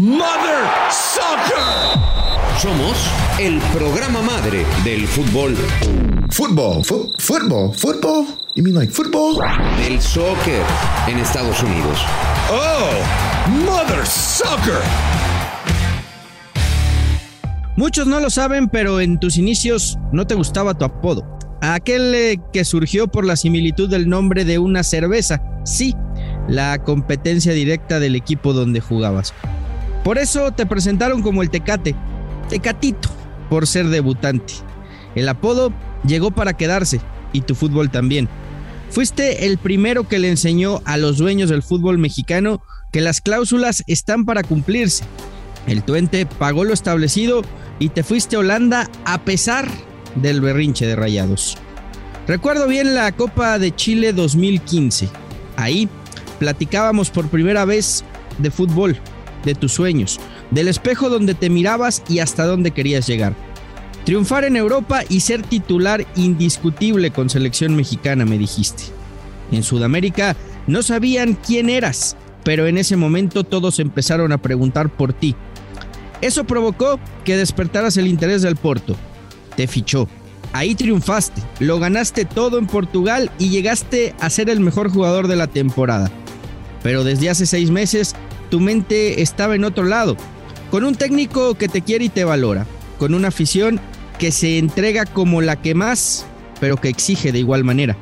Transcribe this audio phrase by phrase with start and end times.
[0.00, 2.00] Mother Soccer.
[2.58, 2.96] Somos
[3.38, 5.54] el programa madre del fútbol.
[6.30, 6.82] Fútbol,
[7.18, 8.24] fútbol, fútbol.
[8.54, 9.36] You mean like football?
[9.76, 10.62] Del soccer
[11.06, 11.98] en Estados Unidos.
[12.50, 14.80] Oh, Mother Soccer.
[17.76, 21.26] Muchos no lo saben, pero en tus inicios no te gustaba tu apodo.
[21.60, 25.42] Aquel eh, que surgió por la similitud del nombre de una cerveza.
[25.66, 25.94] Sí,
[26.48, 29.34] la competencia directa del equipo donde jugabas.
[30.04, 31.94] Por eso te presentaron como el Tecate,
[32.48, 33.10] Tecatito,
[33.48, 34.54] por ser debutante.
[35.14, 35.72] El apodo
[36.06, 37.00] llegó para quedarse
[37.32, 38.28] y tu fútbol también.
[38.90, 42.62] Fuiste el primero que le enseñó a los dueños del fútbol mexicano
[42.92, 45.04] que las cláusulas están para cumplirse.
[45.66, 47.42] El Tuente pagó lo establecido
[47.78, 49.68] y te fuiste a Holanda a pesar
[50.16, 51.56] del berrinche de Rayados.
[52.26, 55.08] Recuerdo bien la Copa de Chile 2015.
[55.56, 55.88] Ahí
[56.38, 58.04] platicábamos por primera vez
[58.38, 58.96] de fútbol,
[59.44, 63.34] de tus sueños, del espejo donde te mirabas y hasta dónde querías llegar.
[64.04, 68.84] Triunfar en Europa y ser titular indiscutible con selección mexicana, me dijiste.
[69.52, 75.12] En Sudamérica no sabían quién eras, pero en ese momento todos empezaron a preguntar por
[75.12, 75.34] ti.
[76.20, 78.96] Eso provocó que despertaras el interés del Porto.
[79.56, 80.08] Te fichó.
[80.52, 85.36] Ahí triunfaste, lo ganaste todo en Portugal y llegaste a ser el mejor jugador de
[85.36, 86.10] la temporada.
[86.82, 88.16] Pero desde hace seis meses
[88.50, 90.16] tu mente estaba en otro lado,
[90.70, 92.66] con un técnico que te quiere y te valora,
[92.98, 93.80] con una afición
[94.18, 96.26] que se entrega como la que más,
[96.60, 97.96] pero que exige de igual manera.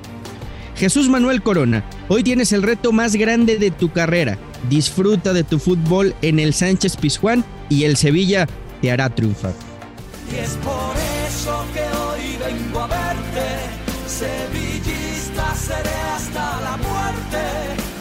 [0.74, 4.38] Jesús Manuel Corona, hoy tienes el reto más grande de tu carrera.
[4.68, 8.46] Disfruta de tu fútbol en el Sánchez Pizjuán y el Sevilla
[8.80, 9.52] te hará triunfar.
[10.32, 10.94] Y es por
[11.28, 13.46] eso que hoy vengo a verte,
[14.06, 17.38] sevillista seré hasta la muerte.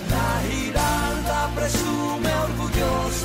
[0.09, 1.51] La Giralda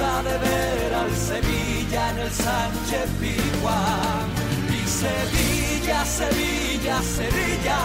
[0.03, 4.27] de ver al Sevilla en el Sánchez Pizjuán.
[4.69, 7.79] Y Sevilla, Sevilla, Sevilla,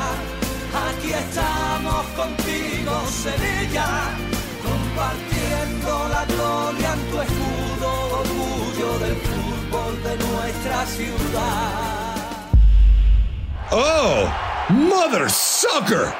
[0.89, 3.87] aquí estamos contigo, Sevilla,
[4.65, 7.89] compartiendo la gloria en tu escudo,
[8.21, 12.17] orgullo del fútbol de nuestra ciudad.
[13.69, 14.27] Oh,
[14.69, 16.13] Mother Soccer.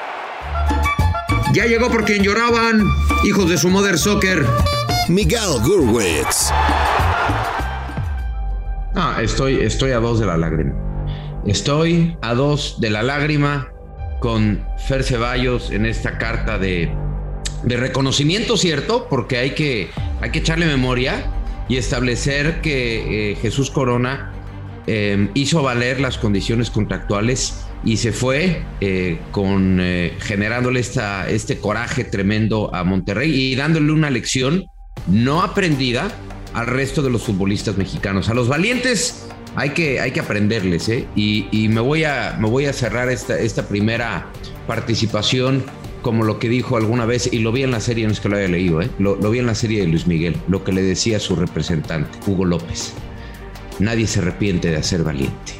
[1.52, 2.84] Ya llegó por quien lloraban,
[3.24, 4.46] hijos de su Mother Soccer.
[5.08, 6.50] Miguel Gurwitz.
[8.94, 10.74] Ah, estoy, estoy a dos de la lágrima.
[11.46, 13.72] Estoy a dos de la lágrima
[14.20, 16.92] con Fer Ceballos en esta carta de,
[17.62, 19.06] de reconocimiento, ¿cierto?
[19.08, 19.88] Porque hay que,
[20.20, 21.24] hay que echarle memoria
[21.68, 24.32] y establecer que eh, Jesús Corona
[24.86, 31.58] eh, hizo valer las condiciones contractuales y se fue eh, con eh, generándole esta, este
[31.58, 34.64] coraje tremendo a Monterrey y dándole una lección
[35.08, 36.10] no aprendida
[36.54, 38.28] al resto de los futbolistas mexicanos.
[38.28, 39.26] A los valientes
[39.56, 41.06] hay que, hay que aprenderles, ¿eh?
[41.14, 44.26] Y, y me, voy a, me voy a cerrar esta, esta primera
[44.66, 45.64] participación
[46.02, 48.28] como lo que dijo alguna vez, y lo vi en la serie, no es que
[48.28, 48.88] lo haya leído, ¿eh?
[48.98, 52.18] lo, lo vi en la serie de Luis Miguel, lo que le decía su representante,
[52.26, 52.94] Hugo López.
[53.78, 55.54] Nadie se arrepiente de ser valiente.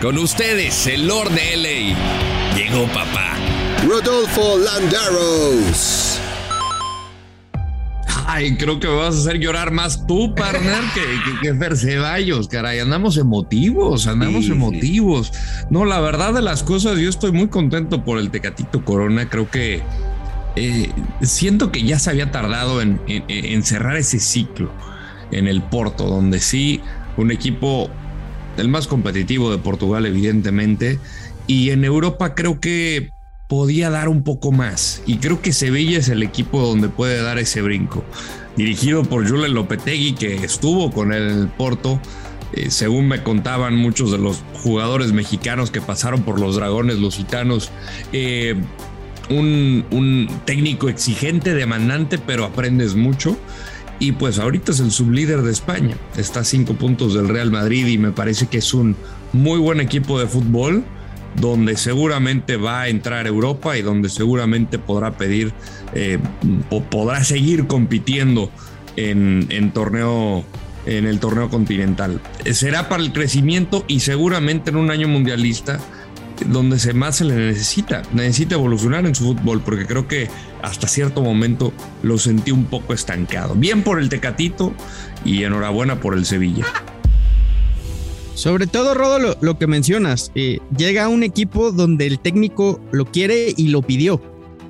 [0.00, 2.56] Con ustedes, el Lord de LA.
[2.56, 3.36] Llegó papá.
[3.86, 6.17] Rodolfo Landaros.
[8.38, 11.76] Ay, creo que me vas a hacer llorar más tú, partner, que, que, que Fer
[11.76, 12.78] Ceballos, caray.
[12.78, 14.52] Andamos emotivos, andamos Sí, sí.
[14.52, 15.32] emotivos.
[15.70, 19.28] No, la verdad de las cosas, yo estoy muy contento por el Tecatito Corona.
[19.28, 19.82] Creo que
[20.54, 20.90] eh,
[21.20, 24.70] siento que ya se había tardado en, en- en cerrar ese ciclo
[25.32, 26.80] en el Porto, donde sí,
[27.16, 27.90] un equipo
[28.56, 31.00] el más competitivo de Portugal, evidentemente,
[31.48, 33.10] y en Europa creo que
[33.48, 35.02] podía dar un poco más.
[35.06, 38.04] Y creo que Sevilla es el equipo donde puede dar ese brinco.
[38.56, 42.00] Dirigido por Julen Lopetegui, que estuvo con el Porto.
[42.52, 47.70] eh, según me contaban muchos de los jugadores mexicanos que pasaron por los dragones lusitanos,
[48.12, 48.54] eh,
[49.30, 53.36] un, un técnico exigente, demandante, pero aprendes mucho.
[54.00, 55.96] Y pues ahorita es el sublíder de España.
[56.16, 58.96] Está a cinco puntos del Real Madrid y me parece que es un
[59.32, 60.84] muy buen equipo de fútbol
[61.40, 65.52] donde seguramente va a entrar Europa y donde seguramente podrá pedir
[65.94, 66.18] eh,
[66.70, 68.50] o podrá seguir compitiendo
[68.96, 70.44] en, torneo
[70.86, 72.20] en el torneo continental.
[72.44, 75.78] Eh, Será para el crecimiento y seguramente en un año mundialista
[76.46, 80.28] donde se más se le necesita, necesita evolucionar en su fútbol, porque creo que
[80.62, 83.54] hasta cierto momento lo sentí un poco estancado.
[83.54, 84.72] Bien por el Tecatito
[85.24, 86.66] y enhorabuena por el Sevilla.
[88.38, 93.52] Sobre todo, Rodo, lo, que mencionas, eh, llega un equipo donde el técnico lo quiere
[93.56, 94.22] y lo pidió.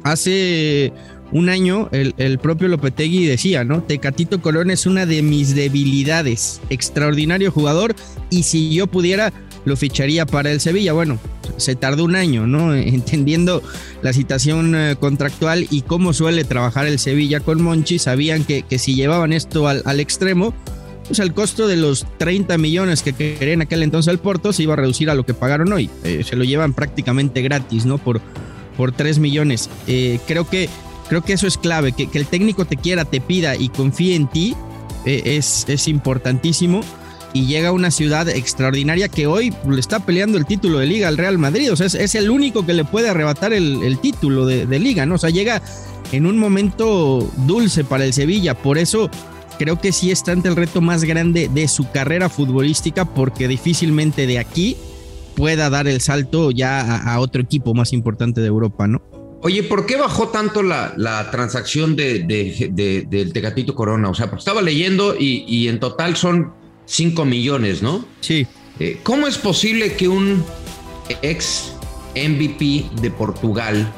[0.05, 0.91] Hace
[1.32, 3.82] un año el, el, propio Lopetegui decía, ¿no?
[3.82, 7.94] Tecatito Corona es una de mis debilidades, extraordinario jugador
[8.31, 9.35] y si yo pudiera
[9.67, 10.94] lo ficharía para el Sevilla.
[10.94, 11.19] Bueno,
[11.59, 12.75] se tardó un año, ¿no?
[12.75, 13.62] Entendiendo
[14.00, 18.79] la situación eh, contractual y cómo suele trabajar el Sevilla con Monchi, sabían que, que
[18.79, 20.55] si llevaban esto al, al extremo,
[21.08, 24.62] pues el costo de los 30 millones que querían en aquel entonces el Porto se
[24.62, 25.90] iba a reducir a lo que pagaron hoy.
[26.05, 27.99] Eh, se lo llevan prácticamente gratis, ¿no?
[27.99, 28.20] Por,
[28.76, 29.70] por 3 millones.
[29.87, 30.69] Eh, creo, que,
[31.08, 34.28] creo que eso es clave, que, el técnico te quiera, te pida y confíe en
[34.28, 34.55] ti
[35.06, 36.82] eh, es, es importantísimo.
[37.34, 41.08] Y llega a una ciudad extraordinaria que hoy le está peleando el título de liga
[41.08, 41.72] al Real Madrid.
[41.72, 45.05] O sea, es, el único que le puede arrebatar el, el título de, de liga,
[45.05, 45.16] ¿no?
[45.16, 45.62] O sea, llega
[46.12, 48.55] en un momento dulce para el Sevilla.
[48.55, 49.10] Por eso
[49.58, 54.26] creo que sí está ante el reto más grande de su carrera futbolística porque difícilmente
[54.26, 54.76] de aquí
[55.34, 59.02] pueda dar el salto ya a, a otro equipo más importante de Europa, ¿no?
[59.40, 64.10] Oye, ¿por qué bajó tanto la, la transacción de, de, de, del Tecatito Corona?
[64.10, 66.52] O sea, pues estaba leyendo y, y, en total son
[66.87, 68.05] 5 millones, ¿no?
[68.20, 68.49] Sí.
[68.81, 70.44] Eh, ¿Cómo es posible que un
[71.22, 71.72] ex
[72.16, 73.93] MVP de Portugal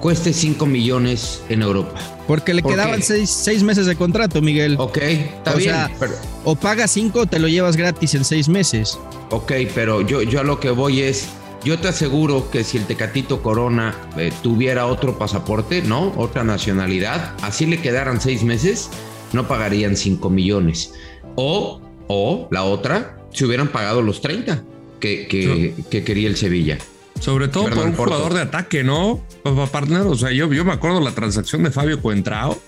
[0.00, 2.00] cueste 5 millones en Europa?
[2.26, 4.76] Porque le ¿Por quedaban seis, seis, meses de contrato, Miguel.
[4.78, 5.70] Ok, está o bien.
[5.70, 6.14] Sea, pero...
[6.44, 8.98] O pagas cinco o te lo llevas gratis en seis meses.
[9.30, 11.28] Ok, pero yo, yo a lo que voy es,
[11.64, 16.12] yo te aseguro que si el Tecatito Corona eh, tuviera otro pasaporte, ¿no?
[16.16, 18.90] Otra nacionalidad, así le quedaran seis meses,
[19.32, 20.92] no pagarían 5 millones.
[21.36, 24.64] O, o la otra, si hubieran pagado los 30
[24.98, 25.84] que, que, sí.
[25.90, 26.78] que quería el Sevilla.
[27.20, 28.14] Sobre todo por un Porto.
[28.14, 29.24] jugador de ataque, ¿no?
[29.72, 32.60] Partner, o sea, yo, yo me acuerdo la transacción de Fabio Coentrao.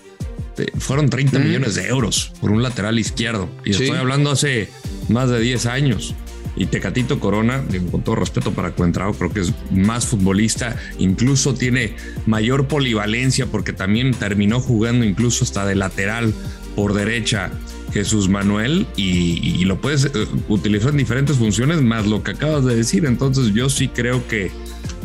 [0.77, 1.43] Fueron 30 mm.
[1.43, 3.49] millones de euros por un lateral izquierdo.
[3.63, 3.83] Y sí.
[3.83, 4.69] estoy hablando hace
[5.07, 6.15] más de 10 años.
[6.55, 11.95] Y Tecatito Corona, con todo respeto para Coentrao, creo que es más futbolista, incluso tiene
[12.25, 16.33] mayor polivalencia porque también terminó jugando incluso hasta de lateral
[16.75, 17.51] por derecha
[17.91, 20.09] Jesús Manuel y, y, lo puedes eh,
[20.47, 23.05] utilizar en diferentes funciones más lo que acabas de decir.
[23.05, 24.51] Entonces yo sí creo que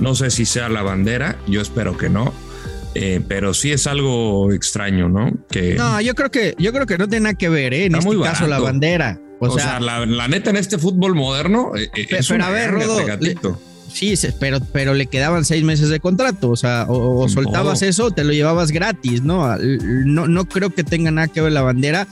[0.01, 2.33] no sé si sea la bandera, yo espero que no.
[2.95, 5.33] Eh, pero sí es algo extraño, ¿no?
[5.51, 7.87] Que no, yo creo que yo creo que no tiene nada que ver, ¿eh?
[7.87, 9.19] En este caso la bandera.
[9.41, 12.45] O, o sea, sea la, la, neta en este fútbol moderno eh, pero, es pero
[12.45, 13.37] a ver, Rodo, le,
[13.93, 18.07] sí, pero, pero le quedaban seis meses de contrato, o sea, o, o soltabas eso,
[18.07, 19.57] o te lo llevabas gratis, ¿no?
[19.59, 20.29] ¿no?
[20.29, 22.07] No creo que tenga nada que ver la bandera.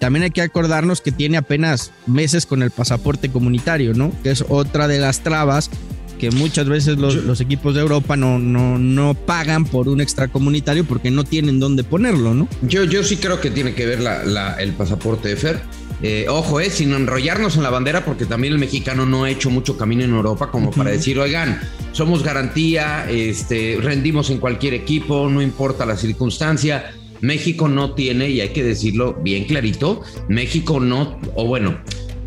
[0.00, 4.10] También hay que acordarnos que tiene apenas meses con el pasaporte comunitario, ¿no?
[4.22, 5.70] Que es otra de las trabas
[6.18, 10.84] que muchas veces los, los equipos de Europa no, no, no, pagan por un extracomunitario
[10.84, 12.48] porque no tienen dónde ponerlo, ¿no?
[12.62, 15.60] Yo, yo sí creo que tiene que ver la, la, el pasaporte de Fer.
[16.02, 19.50] Eh, ojo, eh, sin enrollarnos en la bandera, porque también el mexicano no ha hecho
[19.50, 20.76] mucho camino en Europa como uh -huh.
[20.76, 21.60] para decir, oigan,
[21.92, 26.94] somos garantía, este, rendimos en cualquier equipo, no importa la circunstancia.
[27.20, 31.78] México no tiene, y hay que decirlo bien clarito, México no, o bueno,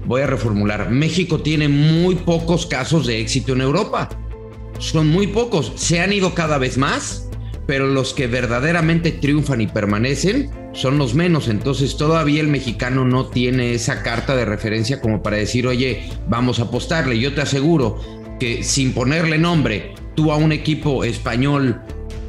[0.06, 4.10] voy a reformular, México tiene muy pocos casos de éxito en Europa.
[4.80, 7.30] Son muy pocos, se han ido cada vez más,
[7.66, 11.48] pero los que verdaderamente triunfan y permanecen son los menos.
[11.48, 16.60] Entonces todavía el mexicano no tiene esa carta de referencia como para decir, oye, vamos
[16.60, 17.20] a apostarle.
[17.20, 18.00] Yo te aseguro
[18.40, 21.82] que sin ponerle nombre, tú a un equipo español,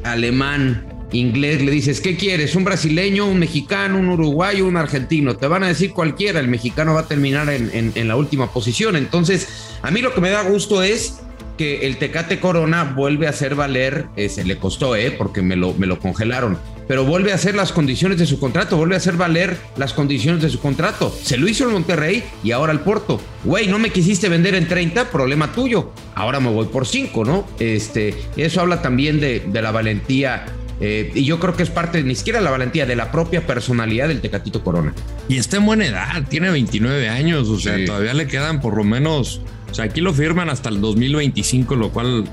[0.03, 2.55] alemán, inglés, le dices, ¿qué quieres?
[2.55, 5.35] ¿Un brasileño, un mexicano, un uruguayo, un argentino?
[5.35, 8.95] Te van a decir cualquiera, el mexicano va a terminar en, la última posición.
[8.95, 9.47] Entonces,
[9.81, 11.19] a mí lo que me da gusto es
[11.57, 15.55] que el Tecate Corona vuelve a hacer valer, eh, se le costó, eh, porque me
[15.55, 16.57] lo, me lo congelaron,
[16.87, 20.41] pero vuelve a hacer las condiciones de su contrato, vuelve a hacer valer las condiciones
[20.41, 21.15] de su contrato.
[21.23, 23.21] Se lo hizo el Monterrey y ahora el Porto.
[23.43, 25.91] Güey, no me quisiste vender en 30, problema tuyo.
[26.13, 27.47] Ahora me voy por 5, ¿no?
[27.59, 30.45] Este, eso habla también de, de la valentía
[30.79, 34.07] eh, y yo creo que es parte ni siquiera la valentía de la propia personalidad
[34.07, 34.93] del Tecatito Corona.
[35.29, 37.85] Y está en buena edad, tiene 29 años, o sea, sí.
[37.85, 39.41] todavía le quedan por lo menos,
[39.71, 42.25] o sea, aquí lo firman hasta el 2025, lo cual,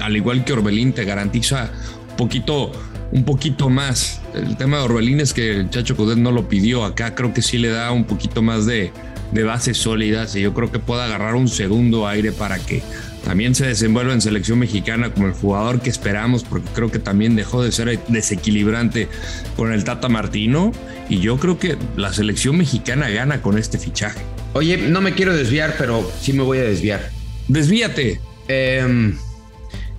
[0.00, 1.70] al igual que Orbelín, te garantiza
[2.10, 2.72] un poquito,
[3.12, 4.20] un poquito más.
[4.34, 7.42] El tema de Orbelín es que el Chacho Cudet no lo pidió, acá creo que
[7.42, 8.92] sí le da un poquito más de,
[9.32, 12.82] de bases sólidas y yo creo que puede agarrar un segundo aire para que
[13.24, 17.36] también se desenvuelve en selección mexicana como el jugador que esperamos, porque creo que también
[17.36, 19.08] dejó de ser desequilibrante
[19.56, 20.72] con el Tata Martino.
[21.08, 24.20] Y yo creo que la selección mexicana gana con este fichaje.
[24.54, 27.10] Oye, no me quiero desviar, pero sí me voy a desviar.
[27.48, 28.20] Desvíate.
[28.48, 29.14] Eh,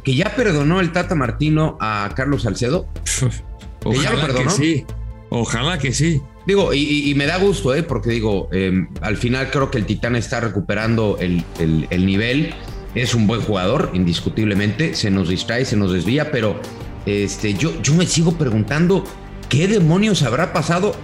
[0.04, 2.88] que ya perdonó el Tata Martino a Carlos Salcedo.
[3.84, 4.46] Ojalá que, ya lo perdonó?
[4.46, 4.86] que sí.
[5.30, 6.22] Ojalá que sí.
[6.46, 7.84] Digo, y, y, me da gusto, ¿eh?
[7.84, 12.54] porque digo, eh, al final creo que el Titán está recuperando el, el, el nivel
[12.96, 16.60] es un buen jugador, indiscutiblemente, se nos distrae, se nos desvía, pero
[17.06, 19.04] este, yo, yo me sigo preguntando
[19.50, 20.96] qué demonios habrá pasado.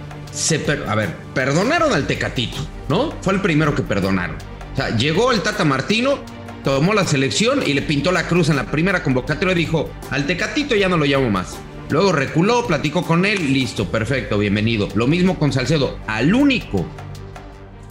[0.86, 3.12] A ver, perdonaron al Tecatito, ¿no?
[3.22, 4.36] Fue el primero que perdonaron.
[4.72, 6.18] O sea, llegó el Tata Martino,
[6.62, 10.26] tomó la selección y le pintó la cruz en la primera convocatoria y dijo, al
[10.26, 11.56] Tecatito ya no lo llamo más.
[11.90, 14.88] Luego reculó, platicó con él, listo, perfecto, bienvenido.
[14.94, 16.84] Lo mismo con Salcedo, al único,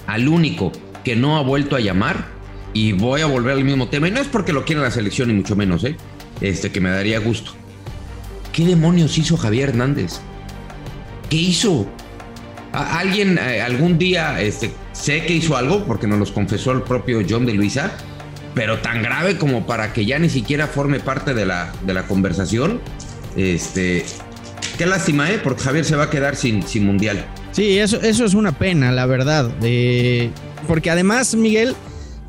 [0.06, 0.72] al único
[1.04, 2.37] que no ha vuelto a llamar,
[2.74, 5.30] y voy a volver al mismo tema, y no es porque lo quiera la selección,
[5.30, 5.96] ni mucho menos, ¿eh?
[6.42, 7.52] Este, que me daría gusto.
[8.54, 10.20] ¿Qué demonios hizo Javier Hernández?
[11.30, 11.88] ¿Qué hizo?
[12.74, 17.22] alguien eh, algún día, este, sé que hizo algo, porque nos los confesó el propio
[17.28, 17.92] John de Luisa,
[18.54, 22.04] pero tan grave como para que ya ni siquiera forme parte de la, de la
[22.04, 22.82] conversación.
[23.36, 24.06] Este,
[24.78, 25.40] qué lástima, ¿eh?
[25.44, 27.26] Porque Javier se va a quedar sin, sin mundial.
[27.52, 29.52] Sí, eso, eso es una pena, la verdad.
[29.62, 30.32] Eh,
[30.68, 31.76] porque además, Miguel,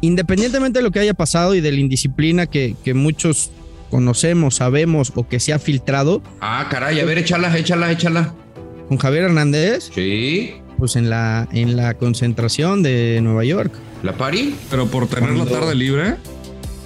[0.01, 3.51] independientemente de lo que haya pasado y de la indisciplina que, que muchos
[3.91, 6.23] conocemos, sabemos o que se ha filtrado.
[6.41, 8.35] Ah, caray, a ver, échala, échala, échala.
[8.89, 9.91] ¿Con Javier Hernández?
[9.95, 10.55] Sí.
[10.79, 13.73] Pues en la, en la concentración de Nueva York.
[14.03, 14.55] ¿La pari?
[14.71, 16.15] ¿Pero por tener la tarde libre?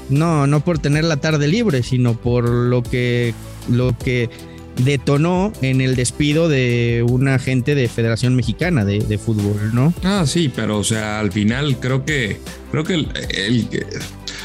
[0.08, 3.34] No, no por tener la tarde libre, sino por lo que,
[3.68, 4.30] lo que
[4.84, 9.92] detonó en el despido de un agente de Federación Mexicana de, Fútbol, ¿no?
[10.02, 12.38] Ah, sí, pero o sea, al final creo que
[12.70, 13.08] creo que el,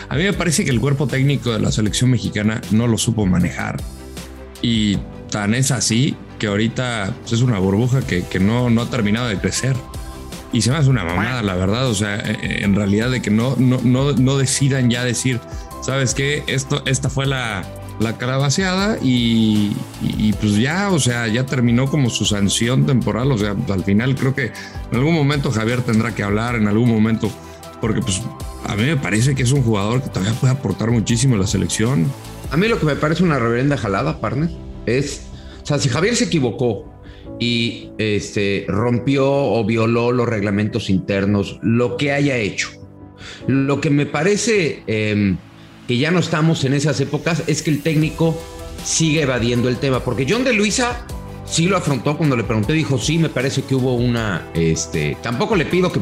[0.10, 3.25] a mí me parece que el cuerpo técnico de la selección mexicana no lo supo
[3.25, 3.77] manejar
[4.62, 4.98] y
[5.29, 9.38] tan es así que ahorita pues, es una burbuja que, no, no ha terminado de
[9.38, 9.75] crecer.
[10.53, 11.88] Y se me hace una mamada, la verdad.
[11.88, 15.39] O sea, eh, eh, en realidad de que no, no, no, no decidan ya decir,
[15.82, 16.44] ¿sabes qué?
[16.48, 17.65] Esto, esta fue la,
[18.00, 19.75] la calabaceada y,
[20.39, 23.32] pues ya, o sea, ya terminó como su sanción temporal.
[23.32, 24.51] O sea, al final creo que
[24.92, 27.32] en algún momento Javier tendrá que hablar, en algún momento,
[27.82, 28.22] porque pues
[28.66, 31.48] a mí me parece que es un jugador que todavía puede aportar muchísimo a la
[31.48, 32.06] selección.
[32.51, 34.50] A mí lo que me parece una reverenda jalada, partner,
[34.86, 35.24] es,
[35.63, 36.94] o sea, si Javier se equivocó
[37.39, 42.70] y este, rompió o violó los reglamentos internos, lo que haya hecho,
[43.48, 44.84] lo que me parece...
[44.88, 45.38] Em,
[45.88, 48.39] que ya no estamos en esas épocas, es que el técnico
[48.84, 50.01] sigue evadiendo el tema.
[50.01, 51.06] Porque John de Luisa
[51.46, 55.56] sí lo afrontó cuando le pregunté, dijo, sí, me parece que hubo una, este, tampoco
[55.56, 56.01] le pido que,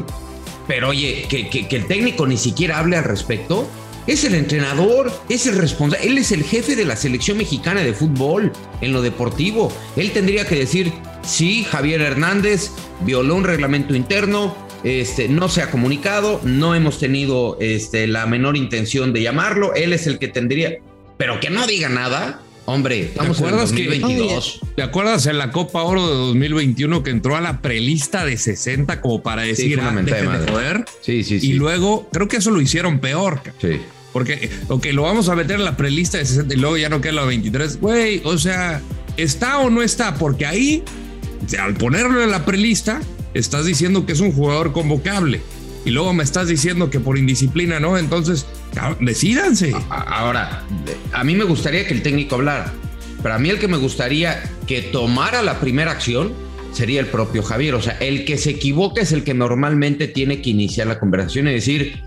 [0.66, 3.68] pero oye, que, que, el técnico ni siquiera hable al respecto.
[4.06, 7.92] Es el entrenador, es el responsable, él es el jefe de la selección mexicana de
[7.92, 9.72] fútbol en lo deportivo.
[9.96, 10.92] Él tendría que decir,
[11.24, 14.54] sí, Javier Hernández violó un reglamento interno,
[14.86, 19.74] este, no se ha comunicado, no hemos tenido este, la menor intención de llamarlo.
[19.74, 20.76] Él es el que tendría,
[21.16, 22.40] pero que no diga nada.
[22.66, 24.60] Hombre, estamos en 2022.
[24.76, 29.00] ¿Te acuerdas en la Copa Oro de 2021 que entró a la prelista de 60
[29.00, 30.84] como para decir, ah, de joder?
[31.00, 31.50] Sí, sí, sí.
[31.50, 33.40] Y luego, creo que eso lo hicieron peor.
[33.60, 33.80] Sí.
[34.12, 37.00] Porque, ok, lo vamos a meter en la prelista de 60 y luego ya no
[37.00, 37.80] queda la 23.
[37.80, 38.80] Güey, o sea,
[39.16, 40.14] ¿está o no está?
[40.14, 40.84] Porque ahí,
[41.58, 43.00] al ponerlo en la prelista,
[43.38, 45.40] estás diciendo que es un jugador convocable
[45.84, 48.46] y luego me estás diciendo que por indisciplina no, entonces
[49.00, 49.72] decídanse.
[49.88, 50.64] Ahora,
[51.12, 52.72] a mí me gustaría que el técnico hablara,
[53.22, 56.32] pero a mí el que me gustaría que tomara la primera acción
[56.72, 57.74] sería el propio Javier.
[57.76, 61.48] O sea, el que se equivoca es el que normalmente tiene que iniciar la conversación
[61.48, 62.02] y decir,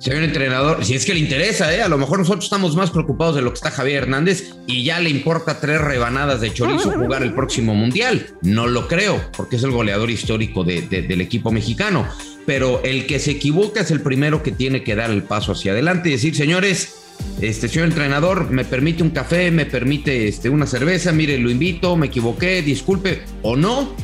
[0.00, 1.82] si hay un entrenador, si es que le interesa, ¿eh?
[1.82, 4.98] a lo mejor nosotros estamos más preocupados de lo que está Javier Hernández y ya
[4.98, 8.26] le importa tres rebanadas de chorizo jugar el próximo mundial.
[8.40, 12.08] No lo creo, porque es el goleador histórico del equipo mexicano.
[12.46, 15.72] Pero el que se equivoca es el primero que tiene que dar el paso hacia
[15.72, 16.94] adelante y decir, señores,
[17.42, 21.94] este señor entrenador, me permite un café, me permite este, una cerveza, mire, lo invito,
[21.96, 23.94] me equivoqué, disculpe o no.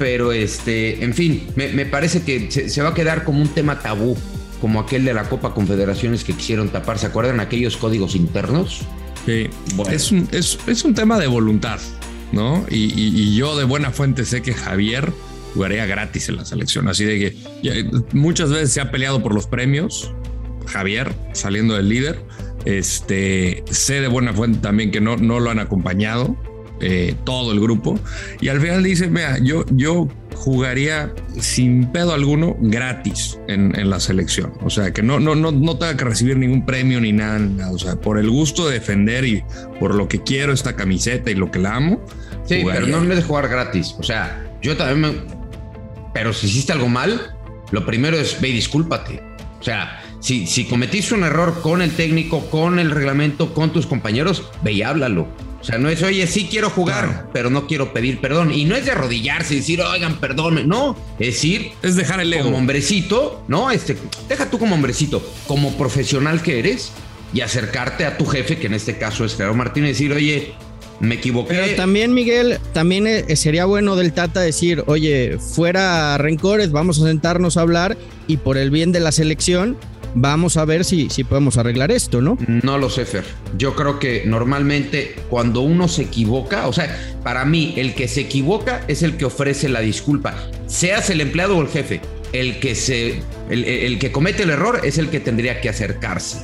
[0.00, 4.16] Pero este, en fin, me, parece que se va a quedar como un tema tabú
[4.60, 6.98] como aquel de la Copa Confederaciones que quisieron tapar.
[6.98, 8.82] ¿Se acuerdan aquellos códigos internos?
[9.26, 9.48] Sí,
[9.90, 11.80] es, un, es, un tema de voluntad,
[12.32, 12.64] ¿no?
[12.70, 15.12] Y, yo de buena fuente sé que Javier
[15.54, 16.88] jugaría gratis en la selección.
[16.88, 20.12] Así de que muchas veces se ha peleado por los premios.
[20.66, 22.22] Javier saliendo del líder.
[22.64, 26.36] Este sé de buena fuente también que no, no lo han acompañado
[26.80, 27.98] eh, todo el grupo.
[28.40, 34.52] Y al final dice: Mira, yo, yo jugaría sin pedo alguno gratis en, la selección.
[34.62, 37.78] O sea, que no, no, no, no tenga que recibir ningún premio ni nada, O
[37.78, 39.42] sea, por el gusto de defender y
[39.80, 42.04] por lo que quiero esta camiseta y lo que la amo.
[42.44, 43.94] Sí, pero no me de jugar gratis.
[43.98, 45.20] O sea, yo también me...
[46.12, 47.34] Pero si hiciste algo mal,
[47.70, 49.22] lo primero es ve y discúlpate.
[49.60, 53.86] O sea, si, si cometiste un error con el técnico, con el reglamento, con tus
[53.86, 55.26] compañeros, ve y háblalo.
[55.64, 58.52] O sea, no es, oye, sí quiero jugar, pero no quiero pedir perdón.
[58.52, 60.68] Y no es de arrodillarse y decir, oigan, perdón.
[60.68, 62.44] No, es decir, es dejar el ego.
[62.44, 63.70] Como hombrecito, ¿no?
[63.70, 63.96] Este,
[64.28, 66.92] deja tú como hombrecito, como profesional que eres
[67.32, 70.52] y acercarte a tu jefe, que en este caso es Gerardo Martínez, y decir, oye,
[71.00, 71.54] me equivoqué.
[71.54, 77.06] Pero también, Miguel, también eh, sería bueno del Tata decir, oye, fuera rencores, vamos a
[77.06, 79.78] sentarnos a hablar y por el bien de la selección,
[80.14, 82.38] vamos a ver si, si podemos arreglar esto, ¿no?
[82.62, 83.24] No lo sé, Fer.
[83.56, 88.22] Yo creo que normalmente cuando uno se equivoca, o sea, para mí el que se
[88.22, 90.34] equivoca es el que ofrece la disculpa,
[90.66, 92.00] seas el empleado o el jefe.
[92.32, 96.38] El que se, el, el que comete el error es el que tendría que acercarse,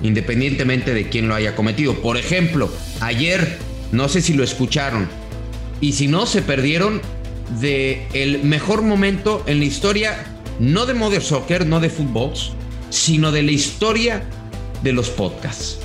[0.00, 1.94] independientemente de quién lo haya cometido.
[1.94, 3.58] Por ejemplo, ayer,
[3.90, 5.08] no sé si lo escucharon,
[5.80, 7.00] y si no, se perdieron
[7.60, 10.24] de el mejor momento en la historia,
[10.60, 12.32] no de Mother Soccer, no de fútbol,
[12.94, 14.22] sino de la historia
[14.82, 15.78] de los podcasts.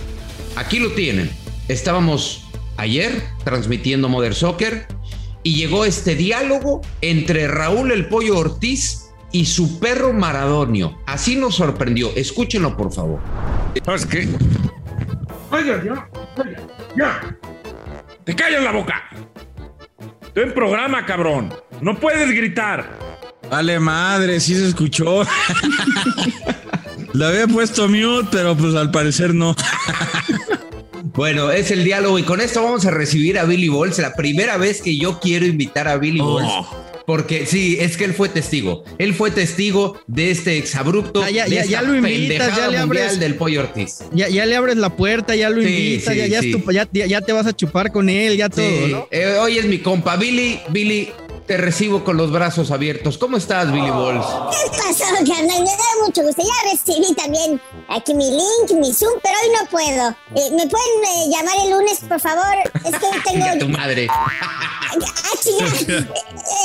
[0.56, 1.30] Aquí lo tienen.
[1.68, 2.46] Estábamos
[2.78, 4.86] ayer transmitiendo Mother Soccer
[5.42, 11.00] y llegó este diálogo entre Raúl el Pollo Ortiz y su perro Maradonio.
[11.08, 12.12] Así nos sorprendió.
[12.16, 13.20] Escúchenlo, por favor.
[13.84, 14.30] ¿Sabes qué?
[15.52, 16.62] Oiga, ya, oiga,
[16.96, 17.38] ya.
[18.24, 19.04] Te callas la boca.
[20.22, 21.52] Estoy en programa, cabrón.
[21.82, 23.00] No puedes gritar.
[23.50, 25.24] Vale madre, sí se escuchó.
[27.14, 29.56] Le había puesto mute, pero pues al parecer no.
[31.16, 33.98] Bueno, es el diálogo y con esto vamos a recibir a Billy Balls.
[34.00, 36.36] La primera vez que yo quiero invitar a Billy Oh.
[36.36, 36.54] Balls.
[37.06, 38.84] Porque sí, es que él fue testigo.
[39.00, 41.22] Él fue testigo de este exabrupto.
[41.24, 43.98] Ah, ya- de ya- esta ya lo invitas, ya le mundial abres- del pollo Ortiz.
[44.14, 46.52] Ya, ya le abres la puerta, ya lo Sí, invitas, sí, ya, ya, es sí.
[46.52, 49.08] tu- ya- ya- ya te vas a chupar con él, ya todo, Sí, ¿no?
[49.12, 50.16] eh, hoy es mi compa.
[50.18, 51.10] Billy, Billy,
[51.50, 53.18] te recibo con los brazos abiertos.
[53.18, 54.24] ¿Cómo estás, Billy Balls?
[54.52, 55.64] ¿Qué pasó, carnal?
[55.64, 56.44] Me da mucho gusto.
[56.44, 60.10] Ya recibí también aquí mi link, mi Zoom, pero hoy no puedo.
[60.36, 62.56] Eh, ¿Me pueden eh, llamar el lunes, por favor?
[62.86, 63.78] Es que hoy Chinga tu tengo...
[63.80, 64.08] madre.
[64.12, 64.28] Ah.
[65.50, 66.06] Eh,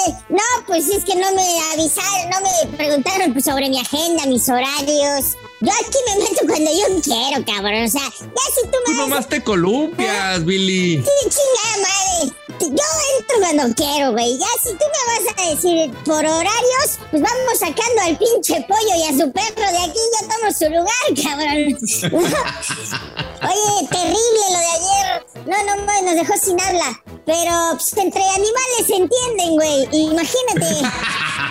[0.06, 4.48] eh, no, pues es que no me avisaron, no me preguntaron sobre mi agenda, mis
[4.48, 5.36] horarios.
[5.64, 7.84] Yo aquí me meto cuando yo quiero, cabrón.
[7.84, 11.02] O sea, ya si tú Tú me vas nomás te columpias, Billy.
[11.02, 12.34] Sí, chingada madre.
[12.60, 12.84] Yo
[13.18, 14.38] entro cuando quiero, güey.
[14.38, 18.94] Ya si tú me vas a decir por horarios, pues vamos sacando al pinche pollo
[18.94, 20.00] y a su perro de aquí.
[20.12, 21.78] Yo tomo su lugar, cabrón.
[23.44, 25.26] Oye, terrible lo de ayer.
[25.46, 27.02] No, no, mames, nos dejó sin habla.
[27.26, 29.88] Pero pues, entre animales se entienden, güey.
[29.92, 30.66] Imagínate.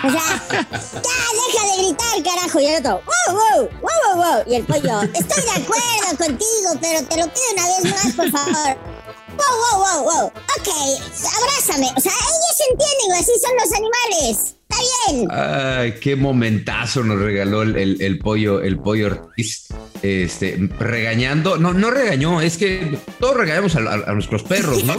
[0.04, 2.60] O sea, ya deja gritar, carajo.
[2.60, 4.44] Y el otro, wow, wow, wow, wow, wow.
[4.52, 8.30] Y el pollo, estoy de acuerdo contigo, pero te lo pido una vez más, por
[8.30, 8.76] favor.
[9.36, 10.26] Wow, wow, wow, wow.
[10.26, 10.68] Ok,
[11.42, 11.88] abrázame.
[11.96, 13.18] O sea, ellos entienden.
[13.18, 14.54] Así son los animales.
[14.68, 15.28] Está bien.
[15.30, 19.66] Ay, qué momentazo nos regaló el, el- pollo, el pollo Ortiz.
[20.02, 24.94] Este, regañando, no, no regañó, es que todos regañamos a, a- a nuestros perros, ¿no?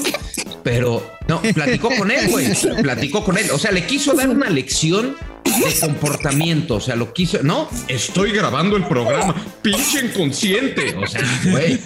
[0.64, 2.54] Pero no, platicó con él, güey.
[2.82, 3.50] Platicó con él.
[3.52, 5.16] O sea, le quiso dar una lección
[5.60, 6.76] de comportamiento.
[6.76, 7.42] O sea, lo quiso.
[7.44, 9.36] No, estoy grabando el programa.
[9.62, 10.96] Pinche inconsciente.
[10.96, 11.80] O sea, güey.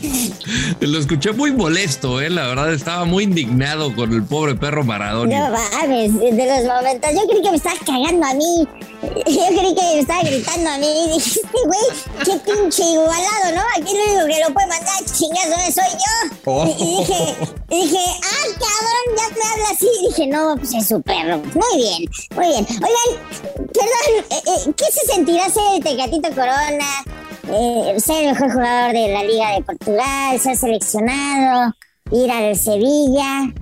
[0.80, 2.30] Lo escuché muy molesto, eh.
[2.30, 5.48] La verdad, estaba muy indignado con el pobre perro Maradona.
[5.48, 7.10] No mames, de los momentos.
[7.12, 8.68] Yo creí que me estabas cagando a mí.
[9.02, 10.86] Yo creí que me estaba gritando a mí.
[10.86, 13.62] Y dije, este güey, qué pinche igualado, ¿no?
[13.76, 16.66] Aquí lo único que lo puede mandar chingazo soy yo.
[16.66, 17.36] Y, y dije,
[17.70, 19.88] y dije, ah, cabrón, ya me habla así.
[20.02, 21.38] Y dije, no, pues es su perro.
[21.38, 22.66] Muy bien, muy bien.
[22.68, 27.04] Oigan, perdón, eh, eh, ¿qué se sentirá ser el Tecatito Corona?
[27.52, 31.74] Eh, ser el mejor jugador de la Liga de Portugal, ser seleccionado,
[32.12, 33.52] ir al Sevilla.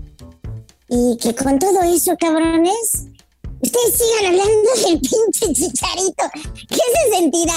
[0.90, 3.06] Y que con todo eso, cabrones,
[3.60, 6.24] ustedes sigan hablando del pinche chicharito.
[6.68, 7.54] ¿Qué se sentirá?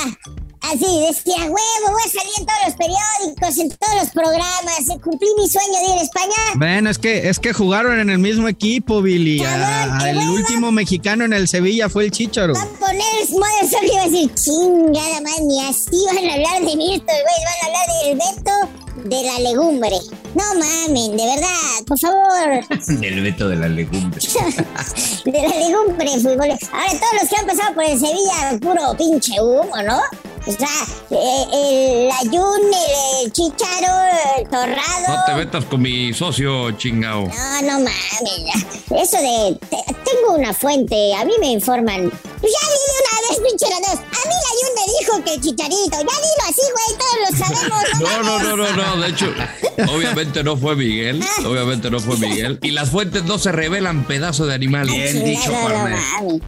[0.62, 5.28] Así, decía, huevo, voy a salir en todos los periódicos, en todos los programas, cumplí
[5.38, 6.36] mi sueño de ir a España.
[6.56, 9.42] Bueno, es que, es que jugaron en el mismo equipo, Billy.
[9.42, 10.32] Cabrón, el hueva.
[10.32, 12.54] último mexicano en el Sevilla fue el Chicharo.
[12.54, 16.34] Va a poner Mother Soccer y va a decir, chingada más, ni así van a
[16.34, 19.98] hablar de mí estos güeyes, van a hablar del Beto de la legumbre.
[20.36, 22.68] No mamen, de verdad, por favor.
[23.00, 24.20] Del veto de la legumbre.
[25.26, 26.52] de la legumbre fútbol.
[26.72, 30.00] Ahora todos los que han pasado por el Sevilla, puro pinche humo, ¿no?
[30.48, 30.68] O sea,
[31.12, 33.94] eh, el Ayun, el, el Chicharo,
[34.38, 35.08] el Torrado.
[35.08, 37.28] No te metas con mi socio, chingao.
[37.28, 38.66] No, no mames.
[38.90, 39.58] Eso de.
[39.70, 42.10] te- tengo una fuente, a mí me informan.
[42.10, 44.00] Pues ya dile una vez, pinche dos.
[44.00, 45.92] A mí la Ayun me dijo que el Chicharito.
[45.92, 47.84] Ya dilo así, güey, todos lo sabemos.
[48.00, 49.02] No, no, no, no, no.
[49.02, 49.34] De hecho,
[49.94, 51.24] obviamente no fue Miguel.
[51.46, 52.60] Obviamente no fue Miguel.
[52.62, 54.88] Y las fuentes no se revelan pedazo de animal.
[54.88, 55.98] Bien dicho, no, no.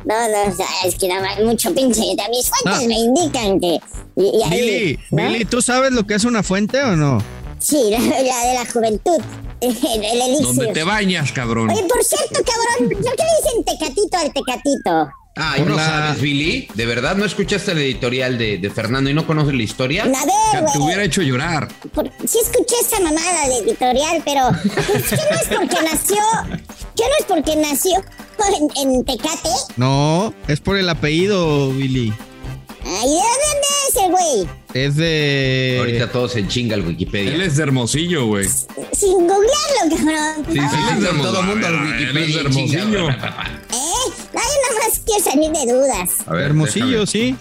[0.05, 0.55] No, no,
[0.85, 2.01] es que nada más, mucho pinche.
[2.29, 2.87] Mis fuentes No.
[2.87, 3.79] me indican que.
[4.15, 5.27] Y, y ahí, Billy, ¿no?
[5.29, 7.23] Billy, ¿tú sabes lo que es una fuente o no?
[7.59, 9.21] Sí, la, la de la juventud.
[9.63, 10.45] El, el elixir.
[10.45, 11.69] Donde te bañas, cabrón.
[11.69, 15.09] Oye, por cierto, cabrón, ¿por qué le dicen tecatito al tecatito?
[15.35, 16.67] Por no la- sabes, Billy.
[16.75, 20.03] ¿De verdad no escuchaste el editorial de, de Fernando y no conoces la historia?
[20.03, 21.67] A ver, Te hubiera hecho llorar.
[21.93, 26.17] por- sí escuché esa mamada de editorial, pero pues, que no es porque nació,
[26.95, 28.03] que no es porque nació
[28.77, 29.49] en, en Tecate.
[29.77, 32.13] No, es por el apellido, Billy.
[32.85, 34.49] Ay, ¿de dónde es el güey?
[34.73, 35.77] Es de.
[35.79, 37.33] Ahorita todo se chinga el Wikipedia.
[37.33, 38.45] Él es de Hermosillo, güey.
[38.91, 40.45] Sin googlearlo, cabrón.
[40.51, 41.75] Sí, sí, Ah, Él es de todo el mundo al.
[41.75, 42.09] Wikipedia.
[42.09, 43.09] Él es de Hermosillo.
[43.09, 43.15] ¿Eh?
[44.69, 46.09] Nada más quiere salir de dudas.
[46.25, 47.07] A ver, Hermosillo, déjame.
[47.07, 47.35] sí.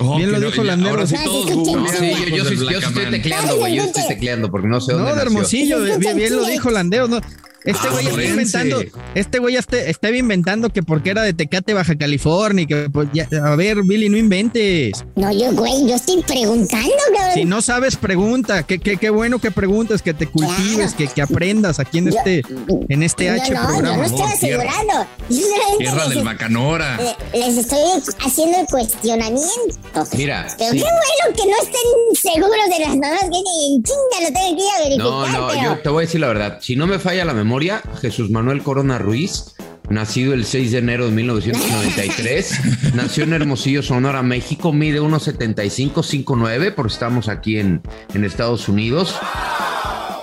[0.00, 0.90] Oh, Bien lo no, dijo Landero.
[0.90, 3.74] Ahora sí todos sí, yo, yo, yo estoy tecleando, güey.
[3.74, 5.22] Yo estoy tecleando porque no sé dónde No, de.
[5.22, 7.08] Hermosillo, bien, bien lo dijo Landeo.
[7.08, 7.20] No.
[7.64, 8.82] Este Ah, güey está inventando,
[9.14, 13.08] este güey está, estaba inventando que porque era de Tecate, Baja California, y que pues,
[13.12, 15.04] ya- a ver, Billy, no inventes.
[15.16, 17.34] No, yo, güey, yo estoy preguntando, cabrón.
[17.34, 18.62] Si no sabes, pregunta.
[18.62, 22.18] Qué, qué, qué bueno que preguntes, que te cultives, que, que aprendas aquí en Yo-
[22.18, 22.42] este,
[22.88, 23.96] en este H no, no, yo programa.
[23.96, 24.62] no estoy tierra.
[24.70, 25.06] asegurando.
[25.78, 26.96] Tierra les, del Bacanora.
[27.32, 27.78] le- les estoy
[28.24, 30.06] haciendo el cuestionamiento.
[30.16, 30.78] Mira, Pero sí.
[30.78, 34.62] qué bueno que no estén seguros de las normas que en chinga lo tengo que
[34.62, 34.98] ir a verificar.
[35.06, 35.62] No, no, pero...
[35.62, 36.58] yo te voy a decir la verdad.
[36.62, 37.47] Si no me falla la memoria,
[38.00, 39.54] Jesús Manuel Corona Ruiz,
[39.88, 42.60] nacido el 6 de enero de 1993,
[42.94, 45.92] nació en Hermosillo, Sonora, México, mide 1.75,
[46.24, 47.80] 5'9, porque estamos aquí en,
[48.14, 49.16] en Estados Unidos.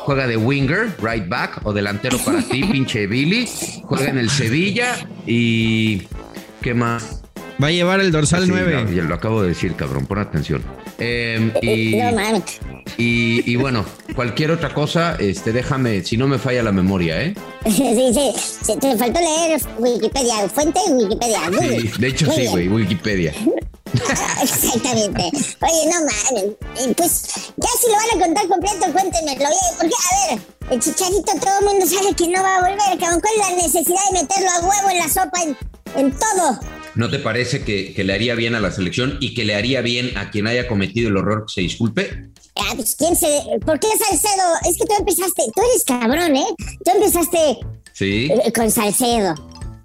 [0.06, 3.50] Juega de winger, right back o delantero para ti, pinche Billy.
[3.84, 6.04] Juega en el Sevilla y...
[6.62, 7.24] ¿Qué más?
[7.62, 8.84] Va a llevar el dorsal Sí, 9.
[8.84, 10.62] no, ya lo acabo de decir, cabrón, pon atención.
[11.00, 12.75] Eh, y, No.
[12.98, 17.34] Y, y bueno, cualquier otra cosa, este, déjame, si no me falla la memoria, ¿eh?
[17.66, 20.48] Sí, sí, sí, te faltó leer Wikipedia.
[20.50, 21.40] Fuente Wikipedia.
[21.60, 23.34] Sí, de hecho Muy sí, güey, Wikipedia.
[24.42, 25.24] Exactamente.
[25.24, 26.96] Oye, no mames.
[26.96, 27.24] Pues
[27.56, 29.50] ya si lo van a contar completo, cuéntenmelo.
[29.78, 33.22] Porque, a ver, el chicharito todo el mundo sabe que no va a volver, cabrón.
[33.22, 35.58] ¿Cuál es la necesidad de meterlo a huevo en la sopa, en,
[35.96, 36.60] en todo?
[36.96, 39.82] ¿No te parece que, que le haría bien a la selección y que le haría
[39.82, 42.30] bien a quien haya cometido el horror que se disculpe?
[42.58, 43.28] Ah, pues, ¿quién se...?
[43.66, 44.44] ¿Por qué Salcedo?
[44.70, 45.44] Es que tú empezaste...
[45.54, 46.46] Tú eres cabrón, ¿eh?
[46.84, 47.60] Tú empezaste
[47.94, 48.30] Sí.
[48.32, 49.36] eh, con Salcedo.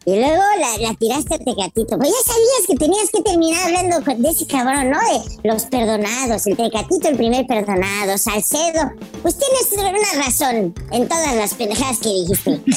[0.07, 1.99] Y luego la, la tiraste a Tecatito.
[1.99, 4.99] Pues ya sabías que tenías que terminar hablando de ese cabrón, ¿no?
[4.99, 6.47] De los perdonados.
[6.47, 8.17] El Tecatito, el primer perdonado.
[8.17, 8.93] Salcedo.
[9.21, 12.61] Pues tienes una razón en todas las pendejadas que dijiste.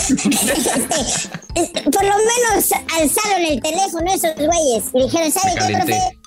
[1.54, 4.84] Este, eh, por lo menos alzaron el teléfono esos güeyes.
[4.94, 6.18] Y dijeron, ¿sabe qué, profe?